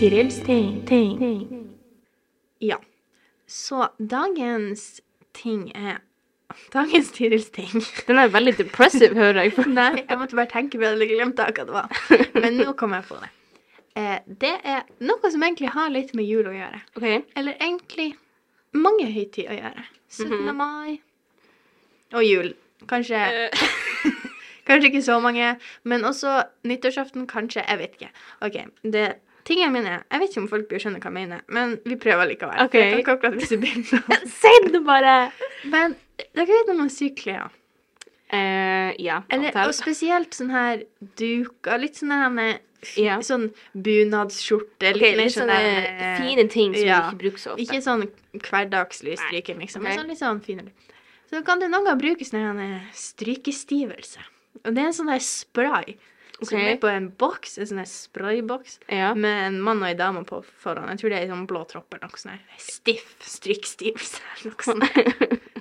Tirils 0.01 0.38
ting, 0.45 0.86
ting. 0.86 1.17
Ja. 2.62 2.77
Så 3.47 3.88
dagens 3.97 5.01
ting 5.34 5.71
er 5.75 5.99
Dagens 6.73 7.12
Tirils 7.12 7.49
ting. 7.49 7.82
Den 8.08 8.19
er 8.19 8.27
veldig 8.30 8.58
depressive, 8.60 9.15
hører 9.15 9.45
jeg. 9.47 9.54
Nei, 9.71 10.04
jeg 10.04 10.17
måtte 10.19 10.36
bare 10.38 10.51
tenke 10.51 10.77
på 10.77 10.84
det, 10.86 11.08
jeg 11.08 11.15
glemte 11.15 11.45
hva 11.47 11.65
det 11.65 11.75
var. 11.75 11.88
Men 12.36 12.60
nå 12.60 12.73
kom 12.77 12.93
jeg 12.97 13.08
på 13.08 13.15
det. 13.21 13.30
Eh, 13.97 14.19
det 14.41 14.54
er 14.63 14.84
noe 15.04 15.32
som 15.32 15.43
egentlig 15.43 15.71
har 15.73 15.89
litt 15.93 16.13
med 16.17 16.27
jul 16.27 16.45
å 16.47 16.54
gjøre. 16.56 16.82
OK. 16.97 17.08
Eller 17.39 17.56
egentlig 17.58 18.13
mange 18.73 19.07
høytider 19.12 19.51
å 19.51 19.57
gjøre. 19.60 19.86
17. 20.12 20.31
Mhm. 20.36 20.55
mai 20.57 20.99
og 22.13 22.23
jul. 22.27 22.53
Kanskje 22.89 23.15
Eh, 23.15 23.49
Kanskje 24.67 24.91
ikke 24.91 25.01
så 25.03 25.19
mange, 25.19 25.55
men 25.84 26.03
også 26.05 26.43
nyttårsaften, 26.69 27.25
kanskje. 27.27 27.63
Jeg 27.67 27.77
vet 27.79 27.95
ikke. 27.97 28.10
OK. 28.45 28.57
Det, 28.93 29.05
tingene 29.47 29.71
mine 29.73 29.95
Jeg 30.12 30.19
vet 30.21 30.29
ikke 30.29 30.41
om 30.43 30.49
folk 30.51 30.67
blir 30.69 30.79
skjønne 30.84 30.99
hva 31.01 31.10
jeg 31.10 31.15
mener, 31.17 31.41
men 31.49 31.73
vi 31.86 31.97
prøver 31.99 32.29
likevel. 32.29 32.60
Ok. 32.67 32.77
Jeg 32.77 32.91
kan 32.91 32.99
ikke 33.01 33.15
akkurat 33.17 33.39
vise 33.39 33.57
bilder. 33.57 34.05
Si 34.41 34.53
det 34.69 34.84
bare! 34.86 35.31
Men 35.65 35.95
dere 36.36 36.47
vet 36.47 36.69
når 36.69 36.77
man 36.84 36.93
syr 36.93 37.15
klær? 37.17 37.49
Eh, 38.32 38.94
ja. 39.04 39.22
Eller, 39.30 39.56
og 39.67 39.74
spesielt 39.76 40.36
sånn 40.38 40.52
her 40.54 40.86
duker. 41.20 41.82
Litt 41.82 42.00
sånn 42.00 42.13
her 42.15 42.30
med 42.32 42.60
Ja. 42.98 43.20
sånn 43.22 43.50
bunadsskjorte. 43.76 44.94
Okay, 44.96 45.15
litt 45.20 45.36
sånn 45.36 45.50
sånne 45.50 45.58
eh, 45.86 46.15
fine 46.17 46.48
ting 46.50 46.74
som 46.74 46.88
ja. 46.88 47.02
du 47.02 47.10
ikke 47.12 47.22
bruker 47.26 47.44
så 47.44 47.52
ofte. 47.54 47.65
Ikke 47.65 47.82
sånn 47.86 48.08
hverdagslig 48.48 49.17
stryking, 49.20 49.60
liksom, 49.62 49.84
men 49.84 50.00
sånn 50.00 50.10
litt 50.10 50.22
sånn 50.22 50.41
finere. 50.41 50.72
Så 51.30 51.44
kan 51.46 51.60
det 51.62 51.70
noen 51.70 51.86
ganger 51.86 52.02
brukes 52.02 52.32
sånn 52.32 52.58
her 52.60 52.88
strykestivelse. 52.98 54.24
Og 54.65 54.74
det 54.74 54.82
er 54.82 54.89
en 54.89 54.98
sånn 54.98 55.12
der 55.12 55.22
spray 55.24 55.98
som 56.41 56.58
er 56.58 56.80
på 56.82 56.89
en 56.89 57.10
boks, 57.22 57.60
en 57.62 57.70
sånn 57.70 57.86
sprayboks, 57.86 58.80
Ja. 58.89 59.13
med 59.13 59.48
en 59.48 59.62
mann 59.62 59.84
og 59.84 59.89
ei 59.89 59.94
dame 59.94 60.24
på 60.26 60.44
foran. 60.44 60.89
Jeg 60.89 61.00
tror 61.00 61.10
det 61.10 61.20
er 61.22 61.28
sånn 61.28 61.48
blå 61.48 61.67
tropper, 61.67 62.00
noe 62.02 62.17
sånn 62.17 62.32
her 62.32 62.41
stiff 62.58 63.15
strykstivelse 63.22 64.20
eller 64.41 64.52
Noe 64.52 64.63
sånt. 64.63 65.61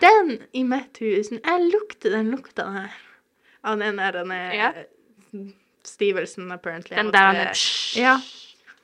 Den 0.00 0.38
i 0.52 0.62
mitt 0.64 0.98
hus, 1.02 1.30
jeg 1.30 1.70
lukter 1.72 2.10
den 2.10 2.30
lukta 2.34 2.66
der. 2.72 2.94
Av 3.64 3.78
den 3.78 3.96
der 3.96 4.12
denne 4.12 4.38
Ja. 4.54 4.72
stivelsen, 5.84 6.50
apparently. 6.52 6.96
Den 6.96 7.12
der 7.12 7.18
han 7.18 7.54
Ja. 7.96 8.18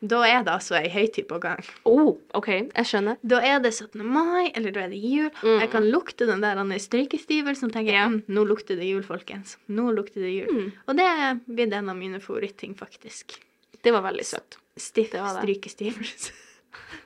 Da 0.01 0.23
er 0.25 0.43
det 0.43 0.53
altså 0.55 0.79
ei 0.79 0.89
høytid 0.89 1.27
på 1.29 1.39
gang. 1.43 1.61
Oh, 1.85 2.17
OK, 2.33 2.47
jeg 2.49 2.87
skjønner. 2.89 3.19
Da 3.21 3.41
er 3.45 3.59
det 3.61 3.75
17. 3.75 4.01
mai, 4.09 4.51
eller 4.57 4.73
da 4.73 4.81
er 4.87 4.89
det 4.89 4.97
jul. 5.03 5.29
Mm. 5.43 5.59
Jeg 5.61 5.71
kan 5.75 5.91
lukte 5.93 6.27
den 6.27 6.41
der 6.41 6.57
strykestivelsen 6.81 7.69
og 7.69 7.73
tenke 7.75 7.93
Ja. 7.93 8.07
mm, 8.09 8.23
nå 8.29 8.45
lukter 8.49 8.77
det 8.77 8.89
jul, 8.89 9.03
folkens. 9.03 9.59
Nå 9.69 9.91
lukter 9.93 10.21
det 10.25 10.33
jul. 10.33 10.49
Mm. 10.49 10.73
Og 10.89 10.97
det 10.97 11.05
blitt 11.47 11.73
en 11.75 11.89
av 11.91 11.97
mine 11.97 12.21
favoritting, 12.21 12.75
faktisk. 12.75 13.39
Det 13.83 13.93
var 13.93 14.01
veldig 14.03 14.25
søtt. 14.25 14.57
Stiff 14.77 15.11
strykestivelse. 15.11 16.33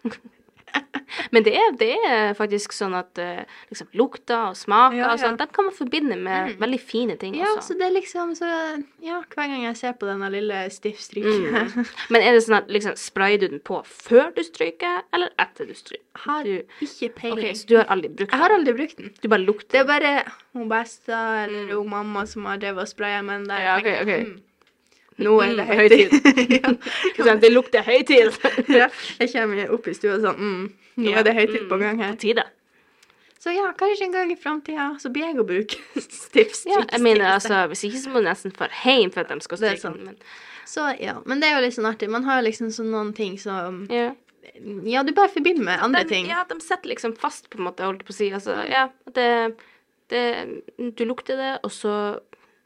Men 1.32 1.44
det 1.46 1.52
er, 1.56 1.70
det 1.78 1.88
er 2.08 2.32
faktisk 2.34 2.72
sånn 2.74 2.94
at 2.98 3.18
eh, 3.22 3.44
liksom, 3.70 3.86
lukter 3.94 4.48
og 4.50 4.56
smaker 4.58 4.96
Ja, 4.98 5.12
og 5.12 5.18
sånn, 5.20 5.36
de 5.38 5.44
den 5.44 5.52
kan 5.54 5.64
man 5.68 5.74
forbinde 5.76 6.16
med 6.18 6.50
Mm. 6.54 6.58
veldig 6.60 6.80
fine 6.80 7.16
ting 7.18 7.34
Ja, 7.38 7.46
også. 7.56 7.72
så 7.74 7.78
det 7.78 7.86
er 7.86 7.94
liksom 7.94 8.32
så 8.38 8.48
Ja, 9.02 9.20
hver 9.34 9.46
gang 9.48 9.62
jeg 9.64 9.76
ser 9.76 9.92
på 9.94 10.06
denne 10.06 10.30
lille 10.30 10.70
stiff 10.74 10.98
stryk 11.00 11.24
Mm. 11.24 11.86
Men 12.10 12.22
er 12.22 12.32
det 12.32 12.42
sånn 12.46 12.56
at 12.58 12.68
liksom, 12.68 12.96
sprayer 12.96 13.38
du 13.38 13.48
den 13.48 13.60
på 13.60 13.80
før 13.86 14.32
du 14.34 14.42
stryker, 14.42 15.02
eller 15.14 15.30
etter 15.38 15.66
du 15.66 15.74
stryker? 15.74 16.02
Har 16.26 16.42
Du- 16.44 16.62
ikke 16.80 17.10
peiling. 17.14 17.36
peiling. 17.38 17.54
Så 17.56 17.66
du 17.66 17.76
har 17.76 17.86
aldri 17.90 18.08
brukt 18.08 18.30
Jeg 18.32 18.40
har 18.40 18.50
aldri 18.50 18.72
brukt 18.74 18.96
den. 18.96 19.10
Du 19.22 19.28
bare 19.28 19.46
Det 19.70 19.80
er 19.80 19.84
bare 19.84 20.24
hun 20.54 20.68
besta 20.68 21.44
eller 21.44 21.64
Mm. 21.70 21.76
hun 21.78 21.90
mamma 21.90 22.26
som 22.26 22.44
har 22.46 22.58
drevet 22.58 22.78
og 22.82 22.88
spraya 22.88 23.22
med 23.22 23.40
den 23.40 23.48
der. 23.48 23.60
Ja, 23.60 23.76
okay, 23.78 23.94
tenker, 23.98 24.02
ok, 24.02 24.20
ok. 24.20 24.28
mm, 24.28 24.40
Nå 25.22 25.36
er 25.42 25.52
Mm, 25.52 25.60
det 25.60 25.66
høytid. 25.78 26.14
Sånn, 27.20 27.40
Det 27.44 27.50
lukter 27.52 27.84
høytid! 27.86 28.32
ja, 28.80 28.88
jeg 29.20 29.30
kommer 29.32 29.70
opp 29.76 29.86
i 29.86 29.94
stua 29.94 30.16
sånn 30.22 30.40
mm, 30.40 30.64
Nå 30.98 31.10
Ja, 31.12 31.20
er 31.20 31.26
det 31.28 31.34
høytid 31.36 31.68
på 31.70 31.78
mm, 31.78 31.82
gang 31.84 32.02
her. 32.02 32.16
På 32.16 32.22
tide. 32.24 32.44
Så 33.44 33.52
ja, 33.52 33.68
kanskje 33.76 34.06
en 34.08 34.12
gang 34.14 34.32
i 34.32 34.38
framtida 34.40 34.88
så 35.02 35.10
blir 35.12 35.26
jeg 35.28 35.38
å 35.42 35.46
bruke 35.46 35.76
stiff 36.00 36.64
Ja, 36.66 36.80
jeg 36.80 37.02
mener 37.04 37.34
altså, 37.36 37.66
Hvis 37.70 37.84
ikke 37.90 38.00
så 38.00 38.10
må 38.14 38.22
du 38.24 38.28
nesten 38.30 38.54
dra 38.56 38.70
hjem 38.82 39.12
for 39.14 39.22
at 39.22 39.30
de 39.34 39.44
skal 39.44 39.60
sant. 39.60 39.84
den. 40.00 40.10
Men, 40.10 40.16
Så 40.66 40.86
ja, 40.98 41.18
men 41.28 41.42
det 41.42 41.50
er 41.50 41.58
jo 41.58 41.64
litt 41.66 41.76
sånn 41.76 41.90
artig. 41.90 42.08
Man 42.10 42.24
har 42.24 42.40
jo 42.40 42.48
liksom 42.48 42.72
sånn 42.72 42.90
noen 42.94 43.12
ting 43.16 43.36
som 43.38 43.84
ja. 43.92 44.12
Ja, 44.84 45.02
du 45.02 45.10
bare 45.16 45.32
forbinder 45.32 45.64
med 45.64 45.82
andre 45.82 46.02
de, 46.04 46.10
ting. 46.14 46.26
Ja, 46.30 46.42
de 46.48 46.56
setter 46.62 46.90
liksom 46.92 47.14
fast, 47.18 47.48
på 47.50 47.58
en 47.58 47.64
måte, 47.66 47.84
holdt 47.86 48.04
på 48.06 48.12
å 48.12 48.16
si. 48.16 48.28
Altså, 48.34 48.54
ja, 48.68 48.84
det, 49.16 49.28
det 50.12 50.22
Du 50.98 51.04
lukter 51.08 51.36
det, 51.40 51.52
og 51.64 51.72
så, 51.74 51.94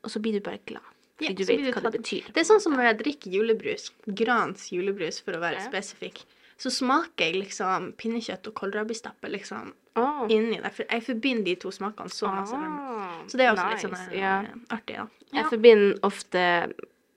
og 0.03 0.11
så 0.13 0.21
blir 0.23 0.37
du 0.37 0.43
bare 0.45 0.61
glad. 0.69 0.88
Fordi 1.19 1.29
Ja, 1.31 1.35
du 1.35 1.45
vet 1.45 1.75
hva 1.75 1.83
det 1.83 1.99
betyr. 1.99 2.27
Det 2.33 2.43
er 2.43 2.47
sånn 2.47 2.61
som 2.63 2.75
når 2.77 2.93
jeg 2.93 2.99
drikker 3.03 3.31
julebrus. 3.35 3.91
Grans 4.07 4.69
julebrus, 4.71 5.21
for 5.21 5.35
å 5.35 5.41
være 5.43 5.59
Ja. 5.59 5.67
spesifikk. 5.67 6.23
Så 6.59 6.71
smaker 6.71 7.27
jeg 7.27 7.35
liksom 7.35 7.93
pinnekjøtt 7.99 8.47
og 8.51 8.55
kålrabistappe 8.55 9.31
liksom 9.31 9.73
oh. 9.97 10.27
inni 10.29 10.59
der. 10.59 10.71
For 10.75 10.85
jeg 10.91 11.05
forbinder 11.07 11.45
de 11.45 11.55
to 11.63 11.71
smakene 11.71 12.11
så 12.11 12.31
masse. 12.35 12.55
Oh. 12.55 13.19
Så 13.31 13.39
det 13.39 13.47
er 13.47 13.53
også 13.53 13.67
nice, 13.67 13.83
litt 13.87 13.99
sånn 13.99 14.15
yeah. 14.15 14.47
ja. 14.47 14.55
artig, 14.75 14.97
da. 14.97 15.07
Jeg 15.33 15.51
forbinder 15.53 15.99
ofte 16.09 16.45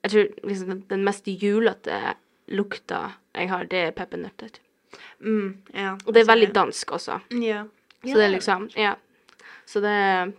Jeg 0.02 0.12
tror 0.12 0.50
liksom 0.50 0.84
den- 0.90 1.04
mest 1.06 1.26
julete 1.26 2.16
lukta 2.50 3.14
jeg 3.36 3.50
har, 3.50 3.66
det 3.66 3.82
er 3.88 3.92
peppernøtter. 3.92 4.50
Mm, 5.22 5.58
ja. 5.74 5.94
Og 6.06 6.14
det 6.14 6.24
er 6.24 6.26
veldig 6.26 6.54
dansk 6.54 6.92
også. 6.92 7.22
Ja. 7.42 7.66
Så 8.04 8.18
det 8.18 8.26
er 8.26 8.34
liksom 8.34 8.70
Ja. 8.76 8.96
Så 9.72 9.80
det, 9.84 9.92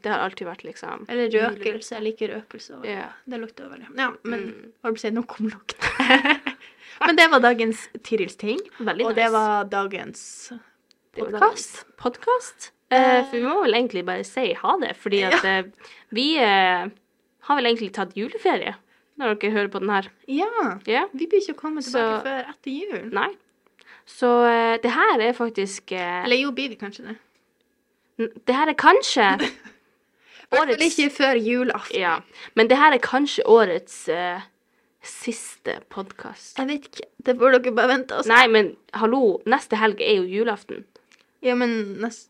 det 0.04 0.10
har 0.12 0.26
alltid 0.26 0.44
vært 0.48 0.64
liksom 0.66 1.06
Eller 1.08 1.30
røkelse. 1.32 1.94
Jeg 1.96 2.04
liker 2.04 2.32
røkelse. 2.34 2.74
Og, 2.76 2.84
Ja. 2.84 3.06
Det 3.24 3.38
lukter 3.40 3.70
veldig. 3.70 3.86
Ja, 3.96 4.10
men 4.28 4.42
Mm. 4.50 4.72
hva 4.84 4.92
si, 5.00 5.10
nok 5.10 5.38
om 5.40 5.48
lukt. 5.48 5.76
men 7.06 7.16
det 7.16 7.30
var 7.32 7.40
dagens 7.40 7.86
Tirils 8.04 8.36
ting. 8.36 8.58
Veldig 8.78 9.06
Og 9.06 9.14
nice. 9.14 9.20
det 9.22 9.30
var 9.32 9.64
dagens 9.72 10.52
podkast. 11.16 11.84
Podkast? 12.00 12.70
Eh, 12.92 13.22
for 13.24 13.36
vi 13.38 13.42
må 13.46 13.62
vel 13.64 13.74
egentlig 13.78 14.04
bare 14.04 14.24
si 14.28 14.52
ha 14.58 14.74
det, 14.82 14.92
fordi 15.00 15.22
at 15.24 15.44
eh, 15.48 15.62
vi 16.12 16.26
eh, 16.36 16.90
har 17.48 17.56
vel 17.56 17.70
egentlig 17.70 17.92
tatt 17.96 18.12
juleferie 18.18 18.74
når 19.20 19.38
dere 19.40 19.54
hører 19.56 19.70
på 19.72 19.80
den 19.80 19.92
her. 19.92 20.08
Ja. 20.28 20.50
Yeah. 20.88 21.08
Vi 21.16 21.26
blir 21.26 21.40
ikke 21.40 21.56
å 21.56 21.60
komme 21.62 21.80
tilbake 21.84 22.20
Så- 22.20 22.22
før 22.26 22.52
etter 22.52 22.70
jul. 22.76 23.08
Nei. 23.12 23.30
Så 24.04 24.28
eh, 24.44 24.76
det 24.82 24.90
her 24.92 25.20
er 25.24 25.32
faktisk 25.32 25.92
eh, 25.96 26.24
Eller 26.26 26.36
jo, 26.42 26.50
blir 26.52 26.68
vi 26.68 26.76
kanskje 26.76 27.06
det. 27.08 27.16
Det 28.18 28.54
her 28.54 28.70
er 28.70 28.78
kanskje 28.78 29.28
Årets 30.52 30.84
ikke 30.84 31.08
før 31.14 31.38
julaften. 31.40 31.96
Ja. 31.96 32.18
Men 32.54 32.68
det 32.68 32.76
her 32.76 32.92
er 32.92 33.00
kanskje 33.00 33.44
årets 33.48 34.08
eh, 34.12 34.42
siste 35.02 35.78
podkast. 35.88 36.58
Jeg 36.58 36.68
vet 36.68 36.88
ikke. 36.90 37.06
Det 37.24 37.36
får 37.40 37.56
dere 37.56 37.72
bare 37.78 37.88
vente 37.94 38.18
og 38.18 38.26
se. 38.26 38.32
Nei, 38.32 38.44
men 38.52 38.74
hallo, 39.00 39.38
neste 39.48 39.80
helg 39.80 40.02
er 40.04 40.18
jo 40.20 40.26
julaften. 40.28 40.84
Ja, 41.42 41.56
men 41.56 41.72
nest... 42.02 42.28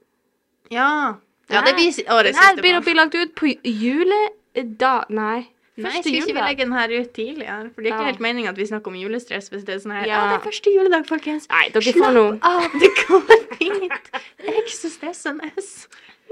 Ja. 0.70 1.18
Ja, 1.50 1.64
det 1.66 1.74
blir 1.74 1.90
årets 1.90 2.38
siste. 2.38 2.38
Den 2.38 2.46
her 2.46 2.62
blir 2.62 2.78
å 2.78 2.84
bli 2.86 2.94
lagt 2.96 3.18
ut 3.18 3.34
på 3.36 3.50
juledag 3.66 5.10
Nei. 5.10 5.48
Nei, 5.80 5.92
jeg 5.96 6.02
skal 6.04 6.14
ikke 6.18 6.34
vi 6.36 6.40
legge 6.44 6.64
den 6.66 6.72
her 6.76 6.90
ut 7.00 7.12
tidligere? 7.16 7.70
For 7.74 7.80
det 7.80 7.88
er 7.88 7.94
ikke 7.94 8.04
Ja. 8.04 8.10
helt 8.12 8.20
meninga 8.20 8.48
at 8.52 8.56
vi 8.60 8.66
snakker 8.68 8.88
om 8.92 8.96
julestress 9.00 9.48
hvis 9.48 9.64
det 9.64 9.74
er 9.76 9.78
sånn 9.80 9.94
her 9.96 10.06
Ja. 10.06 10.18
Det 10.28 10.40
er 10.40 10.50
første 10.50 10.68
juledag, 10.74 11.06
folkens. 11.08 11.48
Nei, 11.48 11.68
dere 11.72 11.92
får 11.96 12.12
noe 12.12 12.38
av, 12.42 12.66
det 12.80 12.90
går 13.00 13.22
fint. 13.56 14.10
Det 14.12 14.48
er 14.52 14.58
ikke 14.60 14.76
så 14.76 14.90
stressende. 14.92 15.48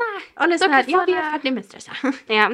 Nei. 0.00 0.20
Alle 0.36 0.56
sånn 0.60 0.70
Dere 0.72 0.82
her 0.82 0.90
Ja, 0.92 1.04
vi 1.04 1.12
er 1.12 1.38
ferdig 1.38 1.52
med 1.54 1.64
stresset. 1.64 2.20
Ja. 2.28 2.48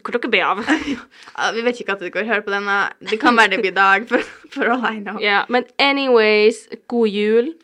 Hvor 0.00 0.12
dere 0.16 0.30
blir 0.30 0.44
av. 0.44 0.64
Ja, 1.36 1.52
vi 1.52 1.62
vet 1.68 1.80
ikke 1.80 1.92
at 1.92 2.00
det 2.00 2.12
går 2.12 2.24
høre 2.28 2.42
på 2.44 2.52
denne. 2.52 2.78
Det 3.00 3.20
kan 3.20 3.36
være 3.36 3.50
det 3.56 3.60
blir 3.62 3.74
dag, 3.76 4.08
for, 4.08 4.20
for 4.50 4.64
all 4.72 4.84
I 4.88 5.00
know. 5.00 5.18
Ja, 5.20 5.44
men 5.48 5.64
anyways, 5.78 6.66
god 6.88 7.08
jul 7.08 7.54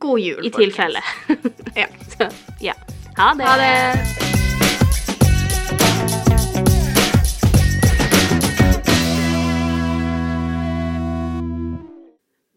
God 0.00 0.20
jul, 0.20 0.44
i 0.46 0.50
folkens. 0.50 0.74
tilfelle. 0.74 1.02
Ja. 1.76 1.86
Så, 2.14 2.30
ja. 2.62 2.74
Ha 3.18 3.34
det. 3.34 3.44
Ha 3.46 3.56
det. 3.58 4.47